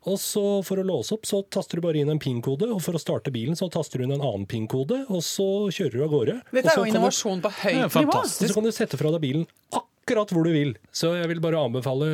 Og 0.10 0.18
så 0.20 0.44
for 0.68 0.82
å 0.82 0.84
låse 0.84 1.16
opp, 1.16 1.24
så 1.30 1.42
taster 1.48 1.80
du 1.80 1.86
bare 1.86 2.02
inn 2.02 2.10
en 2.12 2.20
PIN-kode, 2.20 2.68
og 2.74 2.82
for 2.84 2.98
å 2.98 3.02
starte 3.02 3.32
bilen, 3.32 3.56
så 3.56 3.70
taster 3.72 4.02
du 4.02 4.08
inn 4.08 4.16
en 4.18 4.22
annen 4.24 4.46
PIN-kode, 4.50 5.06
og 5.08 5.24
så 5.24 5.48
kjører 5.72 5.96
du 5.96 6.04
av 6.04 6.12
gårde. 6.12 6.36
Dette 6.52 6.74
er 6.74 6.82
jo 6.82 6.90
innovasjon 6.92 7.40
du- 7.42 7.48
på 7.48 7.52
høyt 7.62 7.80
nivå. 7.80 7.90
fantastisk. 7.96 8.44
og 8.44 8.50
så 8.50 8.54
kan 8.60 8.64
du 8.64 8.72
sette 8.76 9.00
fra 9.00 9.12
deg 9.16 9.22
bilen 9.24 9.48
akkurat 9.72 10.28
hvor 10.36 10.44
du 10.44 10.52
vil. 10.52 10.74
Så 10.92 11.14
jeg 11.16 11.28
vil 11.32 11.40
bare 11.40 11.56
anbefale 11.64 12.08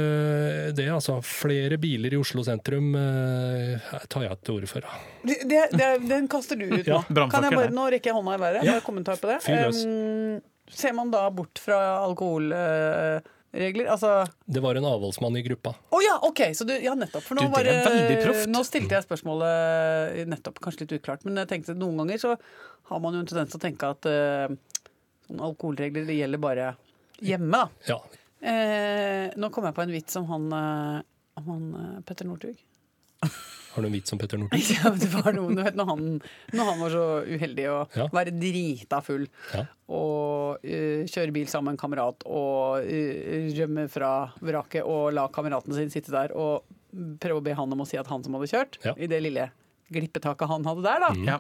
det. 0.77 0.87
altså. 0.93 1.17
Flere 1.25 1.79
biler 1.81 2.13
i 2.13 2.19
Oslo 2.21 2.43
sentrum 2.45 2.93
eh, 2.95 3.79
tar 4.07 4.27
jeg 4.27 4.37
til 4.43 4.59
orde 4.59 4.67
for. 4.69 4.81
da. 4.85 4.99
Det, 5.25 5.39
det, 5.49 5.63
det, 5.73 5.89
den 6.07 6.27
kaster 6.27 6.55
du 6.55 6.67
ut 6.69 6.85
nå. 6.85 6.85
Ja, 6.85 7.01
kan 7.33 7.43
jeg 7.43 7.57
bare, 7.57 7.73
nå 7.73 7.89
rekker 7.89 8.11
jeg 8.11 8.19
hånda 8.19 8.35
i 8.37 8.43
været. 8.45 8.63
Ja. 8.63 8.77
Bare 8.77 8.85
kommentar 8.85 9.17
på 9.17 9.31
det. 9.31 9.39
Um, 9.49 10.41
ser 10.69 10.93
man 10.93 11.09
da 11.09 11.25
bort 11.33 11.57
fra 11.57 11.79
alkoholregler? 13.53 13.89
altså 13.89 14.27
Det 14.45 14.59
var 14.61 14.75
en 14.75 14.85
avholdsmann 14.85 15.37
i 15.37 15.41
gruppa. 15.41 15.75
Å 15.89 16.01
ja, 16.01 16.19
OK! 16.23 16.41
Så 16.53 16.65
du, 16.65 16.73
ja, 16.73 16.93
nettopp. 16.95 17.23
For 17.23 17.35
nå, 17.35 17.47
Du, 17.49 17.63
det 17.63 18.23
proft. 18.23 18.47
nå 18.49 18.63
stilte 18.63 18.95
jeg 18.95 19.03
spørsmålet 19.07 20.27
nettopp, 20.27 20.59
kanskje 20.59 20.85
litt 20.85 21.01
uklart, 21.01 21.23
men 21.25 21.37
jeg 21.37 21.47
tenkte 21.47 21.75
noen 21.77 21.97
ganger 21.97 22.17
så 22.17 22.35
har 22.89 22.99
man 22.99 23.13
jo 23.13 23.19
en 23.19 23.27
tendens 23.29 23.51
til 23.51 23.59
å 23.59 23.61
tenke 23.61 23.89
at 23.89 24.05
uh, 24.09 24.49
alkoholregler 25.39 26.05
det 26.07 26.17
gjelder 26.19 26.41
bare 26.41 26.71
hjemme. 27.21 27.65
da. 27.85 27.93
Ja. 27.93 27.99
Uh, 28.39 29.35
nå 29.37 29.49
kom 29.51 29.65
jeg 29.67 29.75
på 29.75 29.83
en 29.83 29.93
vits 29.93 30.15
om 30.15 30.25
han, 30.29 30.49
uh, 30.53 30.99
om 31.39 31.49
han 31.53 31.65
eh, 31.75 32.01
Petter 32.07 32.27
Northug. 32.27 32.57
Har 33.79 33.85
du 33.85 33.89
en 33.89 33.95
vits 33.95 34.13
om 34.15 34.19
Petter 34.19 34.37
Northug? 34.41 34.71
Ja, 34.75 34.91
det 34.99 35.09
var 35.13 35.31
noe, 35.37 35.53
du 35.55 35.61
vet, 35.63 35.77
når, 35.79 35.87
han, 35.93 36.05
når 36.59 36.69
han 36.73 36.81
var 36.83 36.93
så 36.97 37.03
uheldig 37.31 37.67
å 37.71 37.77
Ja. 37.95 38.07
være 38.19 38.33
drita 38.35 38.99
full 39.05 39.23
Ja. 39.55 39.63
og 39.87 40.59
uh, 40.67 41.07
kjøre 41.07 41.33
bil 41.39 41.47
sammen 41.47 41.71
med 41.71 41.77
en 41.77 41.81
kamerat 41.85 42.27
og 42.27 42.83
uh, 42.83 43.49
rømme 43.57 43.87
fra 43.89 44.11
vraket 44.43 44.83
og 44.83 45.13
la 45.15 45.25
kameraten 45.33 45.73
sin 45.79 45.89
sitte 45.93 46.11
der 46.13 46.35
og 46.35 46.67
prøve 47.23 47.39
å 47.39 47.45
be 47.45 47.53
han 47.55 47.71
om 47.71 47.83
å 47.85 47.87
si 47.87 47.97
at 48.01 48.07
han 48.11 48.23
som 48.25 48.35
hadde 48.37 48.51
kjørt, 48.51 48.79
Ja. 48.85 48.93
i 48.99 49.07
det 49.07 49.21
lille 49.23 49.47
glippetaket 49.93 50.49
han 50.51 50.65
hadde 50.67 50.83
der, 50.85 50.99
da. 51.07 51.11
Ja. 51.25 51.39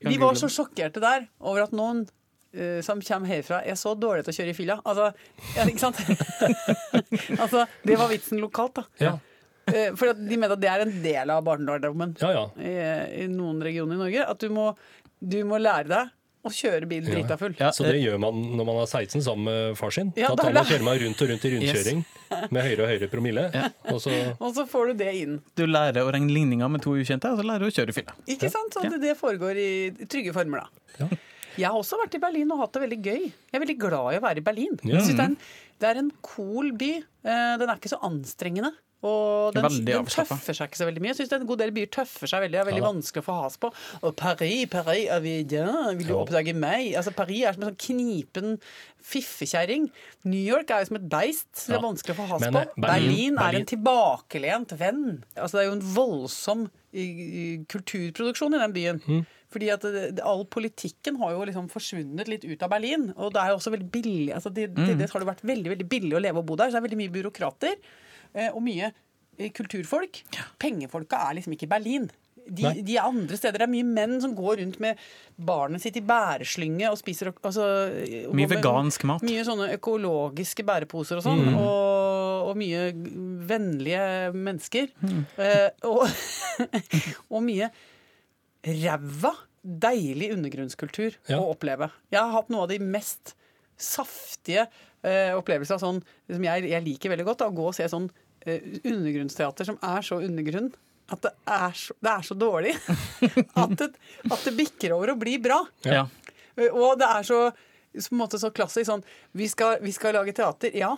Kan 0.00 0.12
Vi 0.12 0.18
var 0.20 0.34
så 0.38 0.48
sjokkerte 0.52 1.00
der 1.02 1.28
over 1.40 1.64
at 1.68 1.72
noen 1.76 2.04
uh, 2.56 2.80
som 2.86 3.00
kommer 3.04 3.28
herfra, 3.30 3.60
er 3.66 3.76
så 3.78 3.92
dårlig 3.98 4.24
til 4.26 4.32
å 4.34 4.36
kjøre 4.40 4.52
i 4.52 4.56
fylla. 4.58 4.76
Altså, 4.86 5.12
ja, 5.56 5.64
ikke 5.68 5.82
sant? 5.84 6.00
altså, 7.42 7.66
det 7.86 7.96
var 8.00 8.10
vitsen 8.12 8.40
lokalt, 8.42 8.78
da. 8.80 8.84
Ja, 9.02 9.14
For 9.98 10.12
de 10.14 10.36
mener 10.38 10.54
at 10.54 10.62
det 10.62 10.70
er 10.70 10.84
en 10.84 10.92
del 11.02 11.32
av 11.34 11.42
barndommen 11.46 12.14
ja. 12.20 12.30
ja. 12.36 12.44
i, 12.62 12.74
i 13.24 13.26
noen 13.32 13.58
regioner 13.64 13.98
i 13.98 14.02
Norge. 14.04 14.28
At 14.30 14.44
du 14.44 14.52
må, 14.54 14.70
du 15.18 15.40
må 15.48 15.58
lære 15.62 15.90
deg 15.90 16.12
å 16.46 16.52
kjøre 16.54 16.86
bil 16.86 17.06
drita 17.06 17.36
full. 17.40 17.54
Ja, 17.58 17.72
Så 17.74 17.86
det 17.86 17.98
gjør 17.98 18.20
man 18.22 18.36
når 18.56 18.68
man 18.68 18.80
er 18.84 18.86
16 18.86 19.24
sammen 19.26 19.48
med 19.48 19.78
far 19.78 19.94
sin. 19.94 20.12
Ja, 20.18 20.30
da 20.30 20.46
tar 20.46 20.52
er 20.52 20.58
man 20.60 20.68
kjører 20.68 20.86
man 20.86 21.00
rundt 21.02 21.22
og 21.24 21.30
rundt 21.32 21.46
i 21.48 21.52
rundkjøring 21.56 22.02
med 22.54 22.60
høyere 22.68 22.84
og 22.84 22.90
høyere 22.92 23.08
promille. 23.10 23.46
Og 23.90 23.98
så 24.04 24.14
Og 24.36 24.52
så 24.54 24.66
får 24.70 24.92
du 24.92 25.02
det 25.02 25.12
inn. 25.22 25.38
Du 25.58 25.64
lærer 25.66 26.06
å 26.06 26.12
regne 26.14 26.30
ligninger 26.32 26.70
med 26.70 26.84
to 26.86 26.94
ukjente, 26.94 27.32
og 27.32 27.42
så 27.42 27.46
lærer 27.50 27.66
du 27.66 27.70
å 27.70 27.74
kjøre 27.80 27.94
i 27.94 27.98
fylla. 27.98 28.14
Ikke 28.36 28.52
sant? 28.52 28.76
Så 28.76 28.86
det, 28.86 29.00
det 29.02 29.16
foregår 29.18 29.58
i 29.58 29.70
trygge 30.06 30.34
former, 30.36 30.66
da. 30.66 30.96
Ja. 31.02 31.10
Jeg 31.56 31.72
har 31.72 31.78
også 31.78 31.96
vært 31.96 32.14
i 32.18 32.20
Berlin 32.20 32.50
og 32.52 32.60
hatt 32.60 32.74
det 32.76 32.82
veldig 32.84 32.98
gøy. 33.00 33.22
Jeg 33.32 33.56
er 33.56 33.62
veldig 33.62 33.78
glad 33.80 34.10
i 34.12 34.18
å 34.20 34.24
være 34.26 34.42
i 34.42 34.44
Berlin. 34.44 34.74
Ja. 34.84 34.98
Jeg 34.98 35.06
synes 35.06 35.16
det, 35.16 35.24
er 35.24 35.30
en, 35.32 35.38
det 35.80 35.88
er 35.88 36.00
en 36.02 36.10
cool 36.30 36.72
by. 36.76 36.90
Eh, 37.00 37.54
Den 37.62 37.70
er 37.72 37.78
ikke 37.80 37.94
så 37.94 38.00
anstrengende. 38.06 38.74
Og 39.04 39.52
den, 39.54 39.66
den 39.84 40.06
tøffer 40.08 40.56
seg 40.56 40.70
ikke 40.70 40.78
så 40.80 40.86
veldig 40.88 41.02
mye. 41.04 41.10
Jeg 41.12 41.16
synes 41.20 41.32
er 41.36 41.42
En 41.42 41.46
god 41.50 41.58
del 41.60 41.70
byer 41.76 41.90
tøffer 41.92 42.26
seg 42.30 42.40
veldig. 42.46 42.56
Det 42.56 42.60
er 42.62 42.68
veldig 42.70 42.80
Ja 42.82 42.86
vanskelig 42.88 43.22
å 43.22 43.26
få 43.26 43.34
has 43.42 43.56
på. 43.60 43.70
Og 44.02 44.16
Paris, 44.16 44.64
Paris, 44.72 45.06
er? 45.12 45.20
Vil 45.98 46.06
du 46.08 46.14
oppdage 46.16 46.54
meg? 46.56 46.94
Altså 46.96 47.12
Paris 47.14 47.44
er 47.44 47.52
som 47.58 47.62
en 47.66 47.68
sånn 47.74 47.78
knipen 47.84 48.56
fiffekjerring. 49.06 49.90
New 50.24 50.40
York 50.42 50.70
er 50.74 50.80
jo 50.82 50.88
som 50.90 50.96
et 50.98 51.08
beist. 51.12 51.46
Så 51.54 51.74
det 51.74 51.78
er 51.78 51.84
vanskelig 51.84 52.16
å 52.16 52.20
få 52.22 52.26
has 52.32 52.40
Men, 52.46 52.52
på. 52.56 52.64
eh, 52.64 52.80
Berlin- 52.82 53.36
Berlin, 53.36 53.38
er 53.38 53.60
en 53.60 53.68
tilbakelent 53.74 54.72
venn. 54.80 55.04
Altså 55.36 55.58
Det 55.58 55.62
er 55.66 55.68
jo 55.70 55.76
en 55.78 55.86
voldsom 55.94 56.66
kulturproduksjon 57.70 58.54
i 58.56 58.62
den 58.64 58.72
byen. 58.76 59.00
Mm. 59.06 59.26
Fordi 59.52 59.68
at 59.72 59.84
det, 59.84 60.20
All 60.26 60.44
politikken 60.50 61.16
har 61.20 61.32
jo 61.36 61.44
liksom 61.48 61.68
forsvunnet 61.70 62.26
litt 62.28 62.44
ut 62.44 62.62
av 62.66 62.70
Berlin. 62.72 63.12
Og 63.16 63.32
det 63.32 63.40
er 63.44 63.52
jo 63.52 63.60
også 63.60 63.70
veldig 63.76 63.90
billig 63.94 64.32
altså 64.34 64.50
det, 64.52 64.70
Mm. 64.74 64.86
det, 64.86 64.98
det 64.98 65.10
har 65.12 65.20
det 65.20 65.28
vært 65.28 65.44
veldig 65.46 65.70
veldig 65.76 65.88
billig 65.88 66.16
å 66.16 66.20
leve 66.24 66.38
og 66.42 66.46
bo 66.46 66.56
der. 66.56 66.66
Så 66.70 66.72
det 66.72 66.82
er 66.82 66.88
veldig 66.88 67.00
mye 67.04 67.14
byråkrater 67.14 67.76
eh, 67.76 67.78
og 68.52 68.62
mye 68.66 68.92
eh, 69.38 69.50
kulturfolk. 69.56 70.22
Pengefolka 70.62 71.16
er 71.28 71.38
liksom 71.40 71.52
ikke 71.56 71.68
i 71.68 71.74
Berlin. 71.76 72.08
De, 72.46 72.62
de 72.86 72.94
andre 73.02 73.34
steder. 73.34 73.58
Det 73.58 73.66
er 73.66 73.72
mye 73.72 73.86
menn 73.88 74.20
som 74.22 74.30
går 74.38 74.60
rundt 74.60 74.76
med 74.78 75.00
barnet 75.34 75.82
sitt 75.82 75.96
i 75.98 76.02
bæreslynge 76.06 76.86
og 76.92 76.98
spiser 77.00 77.32
altså, 77.34 77.64
Mye 78.38 78.46
vegansk 78.52 79.02
mat. 79.10 79.24
Mye 79.26 79.42
sånne 79.48 79.72
økologiske 79.74 80.62
bæreposer 80.68 81.18
og 81.18 81.26
sånn. 81.26 81.42
Og, 81.58 82.52
og 82.52 82.60
mye 82.60 82.84
vennlige 83.50 84.04
mennesker. 84.36 84.92
Eh, 85.42 85.68
og, 85.90 86.06
og 87.34 87.42
mye 87.48 87.72
ræva, 88.66 89.34
deilig 89.66 90.30
undergrunnskultur 90.36 91.16
Ja. 91.26 91.40
å 91.40 91.50
oppleve. 91.56 91.90
Jeg 92.14 92.20
har 92.22 92.30
hatt 92.36 92.50
noe 92.54 92.66
av 92.66 92.70
de 92.70 92.78
mest 92.82 93.34
saftige 93.76 94.68
eh, 95.06 95.32
opplevelser 95.38 95.76
av 95.78 95.82
sånn 95.84 96.00
som 96.02 96.44
jeg, 96.48 96.66
jeg 96.70 96.84
liker 96.84 97.12
veldig 97.14 97.26
godt. 97.28 97.44
Da, 97.44 97.48
å 97.50 97.56
gå 97.56 97.68
og 97.70 97.76
se 97.76 97.86
sånn 97.92 98.08
eh, 98.46 98.66
undergrunnsteater 98.82 99.68
som 99.68 99.78
er 99.86 100.04
så 100.06 100.18
undergrunn 100.26 100.72
at 101.14 101.22
det 101.22 101.30
er 101.54 101.74
så, 101.78 101.94
det 102.02 102.10
er 102.10 102.24
så 102.26 102.34
dårlig 102.34 102.72
at 103.62 103.74
det, 103.78 103.86
at 104.26 104.40
det 104.48 104.54
bikker 104.58 104.96
over 104.96 105.12
og 105.14 105.20
blir 105.22 105.38
bra. 105.44 105.60
Ja. 105.86 106.02
Eh, 106.58 106.72
Og 106.74 106.98
det 106.98 107.06
er 107.06 107.28
så, 107.28 107.38
på 107.54 108.08
en 108.10 108.20
måte 108.20 108.40
så 108.42 108.50
klassisk 108.52 108.88
sånn 108.90 109.04
Vi 109.38 109.46
skal, 109.52 109.78
vi 109.84 109.92
skal 109.94 110.16
lage 110.18 110.34
teater, 110.36 110.74
ja, 110.76 110.90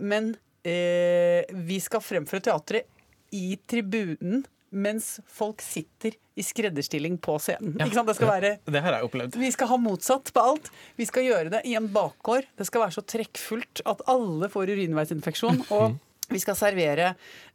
men 0.00 0.32
eh, 0.66 1.44
vi 1.66 1.76
skal 1.82 2.02
fremføre 2.02 2.42
teatret 2.46 2.88
i 3.36 3.54
tribunen 3.70 4.40
mens 4.70 5.18
folk 5.26 5.62
sitter 5.64 6.14
i 6.38 6.44
skredderstilling 6.46 7.16
på 7.22 7.34
scenen. 7.42 7.74
Ja. 7.78 7.86
Ikke 7.88 7.98
sant? 7.98 8.08
Det 8.10 8.16
skal 8.16 8.30
være 8.30 8.52
Det 8.70 8.82
har 8.84 8.96
jeg 8.96 9.08
opplevd. 9.08 9.36
vi 9.40 9.50
skal 9.54 9.68
ha 9.72 9.76
motsatt 9.82 10.30
på 10.32 10.44
alt. 10.52 10.70
Vi 10.96 11.06
skal 11.08 11.26
gjøre 11.26 11.50
det 11.56 11.64
i 11.68 11.74
en 11.78 11.88
bakgård. 11.92 12.46
Det 12.56 12.66
skal 12.68 12.86
være 12.86 12.96
så 12.98 13.02
trekkfullt 13.04 13.82
at 13.90 14.04
alle 14.10 14.48
får 14.52 14.70
urinveisinfeksjon. 14.76 15.64
Og 15.74 15.98
vi 16.30 16.38
skal 16.38 16.54
servere 16.54 17.08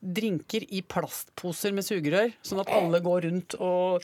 drinker 0.03 0.65
i 0.75 0.81
plastposer 0.83 1.71
med 1.71 1.85
sugerør, 1.87 2.33
sånn 2.43 2.59
at 2.59 2.71
alle 2.75 2.99
går 2.99 3.21
rundt 3.29 3.55
og 3.63 4.03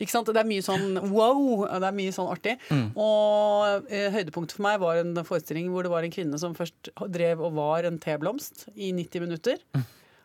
Ikke 0.00 0.14
sant? 0.14 0.30
Det 0.32 0.40
er 0.40 0.48
mye 0.48 0.64
sånn 0.64 0.96
wow! 1.12 1.66
Det 1.68 1.84
er 1.90 1.96
mye 1.98 2.12
sånn 2.16 2.30
artig. 2.32 2.54
Og 2.96 3.90
eh, 3.92 4.08
høydepunktet 4.14 4.56
for 4.56 4.64
meg 4.64 4.80
var 4.80 5.02
en 5.02 5.12
forestilling 5.28 5.68
hvor 5.68 5.84
det 5.84 5.92
var 5.92 6.06
en 6.08 6.14
kvinne 6.14 6.40
som 6.40 6.56
først 6.56 6.88
drev 7.12 7.42
og 7.44 7.52
var 7.60 7.84
en 7.84 8.00
teblomst 8.00 8.70
i 8.74 8.88
90 8.96 9.26
minutter. 9.26 9.60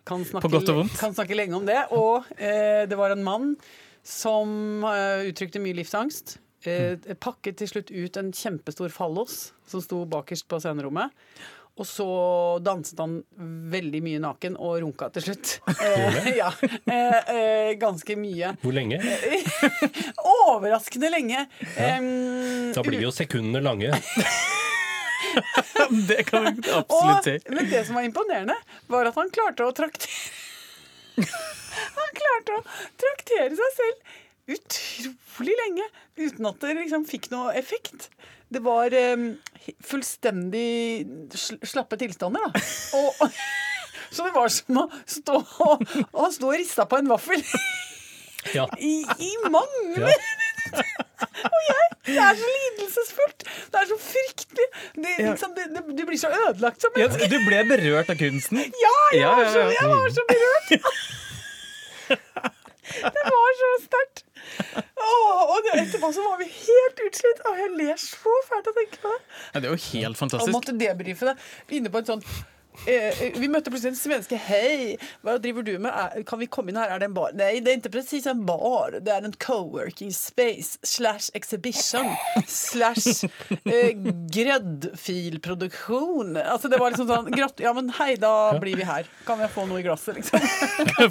Kan 0.06 0.22
snakke, 0.26 0.46
På 0.46 0.52
godt 0.54 0.70
og 0.70 0.76
vondt. 0.84 0.98
kan 1.02 1.13
snakke 1.18 1.34
lenge 1.38 1.58
om 1.58 1.65
det. 1.65 1.80
Og 1.98 2.28
eh, 2.38 2.86
det 2.89 2.98
var 3.00 3.15
en 3.15 3.24
mann 3.26 3.56
som 4.06 4.84
eh, 4.86 5.26
uttrykte 5.32 5.62
mye 5.63 5.74
livsangst. 5.80 6.38
Eh, 6.65 6.96
pakket 7.22 7.58
til 7.62 7.70
slutt 7.72 7.89
ut 7.94 8.18
en 8.22 8.32
kjempestor 8.34 8.89
fallos 8.94 9.52
som 9.70 9.82
sto 9.82 10.04
bakerst 10.10 10.48
på 10.50 10.62
scenerommet. 10.62 11.10
Og 11.76 11.84
så 11.89 12.06
danset 12.63 13.02
han 13.04 13.18
veldig 13.74 14.00
mye 14.06 14.22
naken 14.24 14.54
og 14.63 14.78
runka 14.86 15.10
til 15.18 15.26
slutt. 15.32 15.58
Eh, 15.86 16.30
ja, 16.38 16.48
eh, 16.88 17.34
eh, 17.36 17.72
ganske 17.82 18.15
mye. 18.18 18.54
Hvor 18.62 18.74
lenge? 18.78 19.02
Overraskende 20.46 21.10
lenge. 21.12 21.44
Em, 21.78 22.72
Da 22.78 22.82
blir 22.86 23.02
jo 23.04 23.12
sekundene 23.13 23.62
lange. 23.65 23.91
Det 26.10 26.24
kan 26.30 26.48
jeg 26.50 26.60
absolutt 26.74 27.28
si. 27.28 27.36
men 27.54 27.69
det 27.71 27.82
som 27.88 27.95
var 28.00 28.06
imponerende, 28.08 28.56
var 28.91 29.10
at 29.10 29.17
han 29.19 29.32
klarte 29.34 29.67
å 29.67 29.74
traktere 29.76 30.12
Han 31.95 32.12
klarte 32.17 32.58
å 32.60 32.63
traktere 33.02 33.56
seg 33.58 33.76
selv 33.78 34.56
utrolig 34.56 35.56
lenge 35.63 35.86
uten 36.21 36.45
at 36.52 36.60
det 36.62 36.76
liksom 36.78 37.06
fikk 37.10 37.32
noe 37.32 37.54
effekt. 37.58 38.10
Det 38.54 38.62
var 38.63 38.93
um, 39.15 39.24
fullstendig 39.84 41.08
slappe 41.65 41.98
tilstander, 42.00 42.45
da. 42.45 42.62
Og, 43.00 43.24
så 44.13 44.28
det 44.28 44.36
var 44.36 44.54
som 44.54 44.84
å 44.84 44.86
stå 45.10 45.39
og, 45.65 45.82
og 46.12 46.30
stå 46.36 46.52
og 46.52 46.60
rista 46.62 46.86
på 46.89 47.02
en 47.02 47.10
vaffel 47.10 47.41
Ja. 48.54 48.67
i, 48.78 49.00
i 49.26 49.32
mange 49.50 50.06
Ja. 50.06 50.13
Det 52.06 52.17
er 52.21 52.38
så 52.38 52.49
lidelsesfullt! 52.56 53.45
Det 53.73 53.80
er 53.82 53.88
så 53.89 53.97
fryktelig! 54.01 54.67
Det, 54.95 55.13
liksom, 55.19 55.56
det, 55.58 55.65
det, 55.73 55.84
du 55.97 56.04
blir 56.06 56.19
så 56.21 56.30
ødelagt 56.30 56.86
som 56.86 56.99
Ja, 56.99 57.08
du 57.10 57.38
ble 57.47 57.63
berørt 57.69 58.12
av 58.13 58.19
kunsten? 58.19 58.62
Ja, 58.62 58.95
jeg, 59.15 59.25
var 59.25 59.49
så, 59.56 59.65
jeg 59.73 59.89
var 59.89 60.13
så 60.13 60.25
berørt! 60.30 60.69
det 63.15 63.25
var 63.34 63.58
så 63.62 63.71
sterkt. 63.88 64.23
Åh, 65.06 65.41
og 65.56 65.69
etterpå 65.73 66.12
så 66.13 66.25
var 66.25 66.38
vi 66.41 66.49
helt 66.49 67.01
utslitt. 67.08 67.41
Og 67.49 67.62
jeg 67.62 67.71
ler 67.80 68.01
så 68.01 68.36
fælt 68.49 68.69
av 68.69 68.73
å 68.73 68.78
tenke 68.80 69.01
på 69.01 69.13
det. 69.13 69.21
Ja, 69.54 69.60
det 69.60 69.69
er 69.69 69.71
jo 69.73 69.82
helt 69.82 70.19
fantastisk. 70.19 70.21
fantastisk. 70.21 70.58
måtte 70.60 70.78
debrife 70.80 71.32
det 71.32 71.80
inne 71.80 71.91
på 71.93 72.01
en 72.01 72.12
sånn 72.13 72.28
vi 72.85 73.47
møtte 73.51 73.71
plutselig 73.71 73.91
en 73.93 73.99
svenske. 73.99 74.38
Hei, 74.47 74.95
hva 75.25 75.31
driver 75.41 75.63
du 75.65 75.73
med? 75.81 75.91
Kan 76.29 76.39
vi 76.41 76.47
komme 76.51 76.69
inn 76.71 76.79
her? 76.79 76.89
Er 76.93 76.97
det 77.01 77.07
en 77.09 77.15
bar? 77.17 77.31
Nei, 77.38 77.53
det 77.63 77.69
er 77.71 77.77
ikke 77.79 77.95
precis 77.97 78.25
en 78.29 78.41
bar. 78.47 78.89
Det 79.05 79.11
er 79.13 79.21
en 79.27 79.35
co-working 79.41 80.11
space 80.15 80.71
slash 80.85 81.25
exhibition 81.38 82.07
slash 82.47 83.25
eh, 83.65 83.91
gräddfilproduksjon. 84.35 86.29
Altså, 86.41 86.67
det 86.71 86.79
var 86.81 86.89
liksom 86.93 87.09
sånn 87.09 87.31
Gratt, 87.35 87.57
Ja, 87.63 87.71
men 87.75 87.85
hei, 87.99 88.13
da 88.21 88.33
blir 88.61 88.75
vi 88.79 88.85
her. 88.88 89.03
Kan 89.27 89.38
jeg 89.43 89.49
få 89.55 89.61
noe 89.69 89.79
i 89.81 89.85
glasset, 89.85 90.13
liksom? 90.19 90.39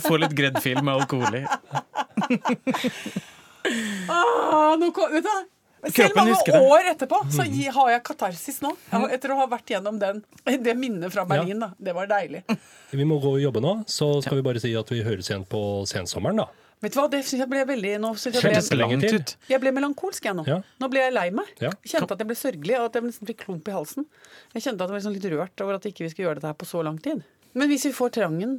Få 0.05 0.15
litt 0.21 0.35
greddfil 0.37 0.79
med 0.85 0.93
alkohol 1.01 1.33
i. 1.41 1.43
Ah, 4.13 4.75
nå 4.77 4.91
kom, 4.93 5.09
vet 5.15 5.25
du, 5.25 5.31
hva? 5.85 5.93
selv 5.95 6.19
mange 6.19 6.63
år 6.75 6.91
etterpå 6.95 7.21
så 7.35 7.47
har 7.77 7.93
jeg 7.95 8.03
katarsis 8.07 8.61
nå. 8.65 8.73
Jeg 8.91 9.15
Etter 9.19 9.35
å 9.35 9.39
ha 9.43 9.47
vært 9.51 9.75
gjennom 9.75 10.01
den, 10.01 10.23
det 10.67 10.77
minnet 10.79 11.13
fra 11.15 11.27
Berlin. 11.29 11.61
da. 11.63 11.71
Det 11.79 11.95
var 11.97 12.11
deilig. 12.11 12.45
Vi 12.95 13.07
må 13.09 13.21
gå 13.23 13.37
og 13.37 13.43
jobbe 13.43 13.63
nå, 13.65 13.79
så 13.91 14.17
skal 14.25 14.41
vi 14.41 14.47
bare 14.47 14.63
si 14.63 14.75
at 14.79 14.93
vi 14.93 15.03
høres 15.07 15.31
igjen 15.31 15.47
på 15.49 15.61
sensommeren, 15.91 16.45
da. 16.45 16.51
Vet 16.85 16.93
du 16.93 16.99
hva, 16.99 17.07
det 17.09 17.23
synes 17.25 17.45
jeg 17.45 17.49
ble 17.49 17.63
veldig 17.65 17.93
Nå 18.03 18.11
jeg, 18.21 18.65
ble. 18.69 19.21
Jeg 19.49 19.61
ble 19.63 19.73
melankolsk, 19.73 20.27
jeg 20.29 20.37
nå. 20.37 20.45
Ja. 20.49 20.59
Nå 20.83 20.91
ble 20.93 21.01
jeg 21.07 21.15
lei 21.15 21.29
meg. 21.33 21.49
Ja. 21.63 21.71
Kjente 21.81 22.13
at 22.13 22.21
jeg 22.21 22.29
ble 22.29 22.37
sørgelig, 22.37 22.77
og 22.81 22.91
at 22.91 22.99
jeg 22.99 23.07
nesten 23.07 23.31
fikk 23.31 23.47
klump 23.47 23.71
i 23.71 23.77
halsen. 23.77 24.05
Jeg 24.53 24.67
kjente 24.67 24.85
at 24.85 24.91
jeg 24.91 24.93
var 24.93 25.01
liksom 25.01 25.17
litt 25.17 25.29
rørt 25.33 25.65
over 25.65 25.79
at 25.79 25.89
ikke 25.89 26.05
vi 26.05 26.13
skulle 26.13 26.29
gjøre 26.29 26.43
dette 26.43 26.51
her 26.53 26.59
på 26.61 26.69
så 26.69 26.83
lang 26.85 26.99
tid. 27.01 27.25
Men 27.57 27.71
hvis 27.73 27.87
vi 27.89 27.95
får 27.97 28.17
trangen, 28.19 28.59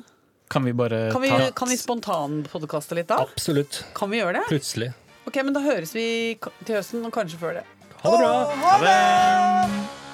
Kan 0.49 0.65
vi 0.65 0.73
bare 0.77 1.11
kan 1.11 1.21
vi, 1.21 1.29
ta 1.29 1.51
kan 1.57 1.69
vi 1.69 1.77
spontanpodkaste 1.77 2.97
litt 2.97 3.09
da? 3.09 3.21
Absolutt. 3.25 3.83
Kan 3.97 4.11
vi 4.13 4.21
gjøre 4.21 4.39
det? 4.39 4.45
Plutselig. 4.49 4.91
Ok, 5.25 5.39
men 5.43 5.53
da 5.55 5.61
høres 5.65 5.93
vi 5.95 6.07
til 6.65 6.75
høsten, 6.77 7.05
og 7.05 7.13
kanskje 7.15 7.39
før 7.41 7.59
det. 7.59 7.63
Ha 8.03 8.11
det 8.13 8.19
bra. 8.21 8.33
Ha 8.61 8.73
det! 8.83 10.04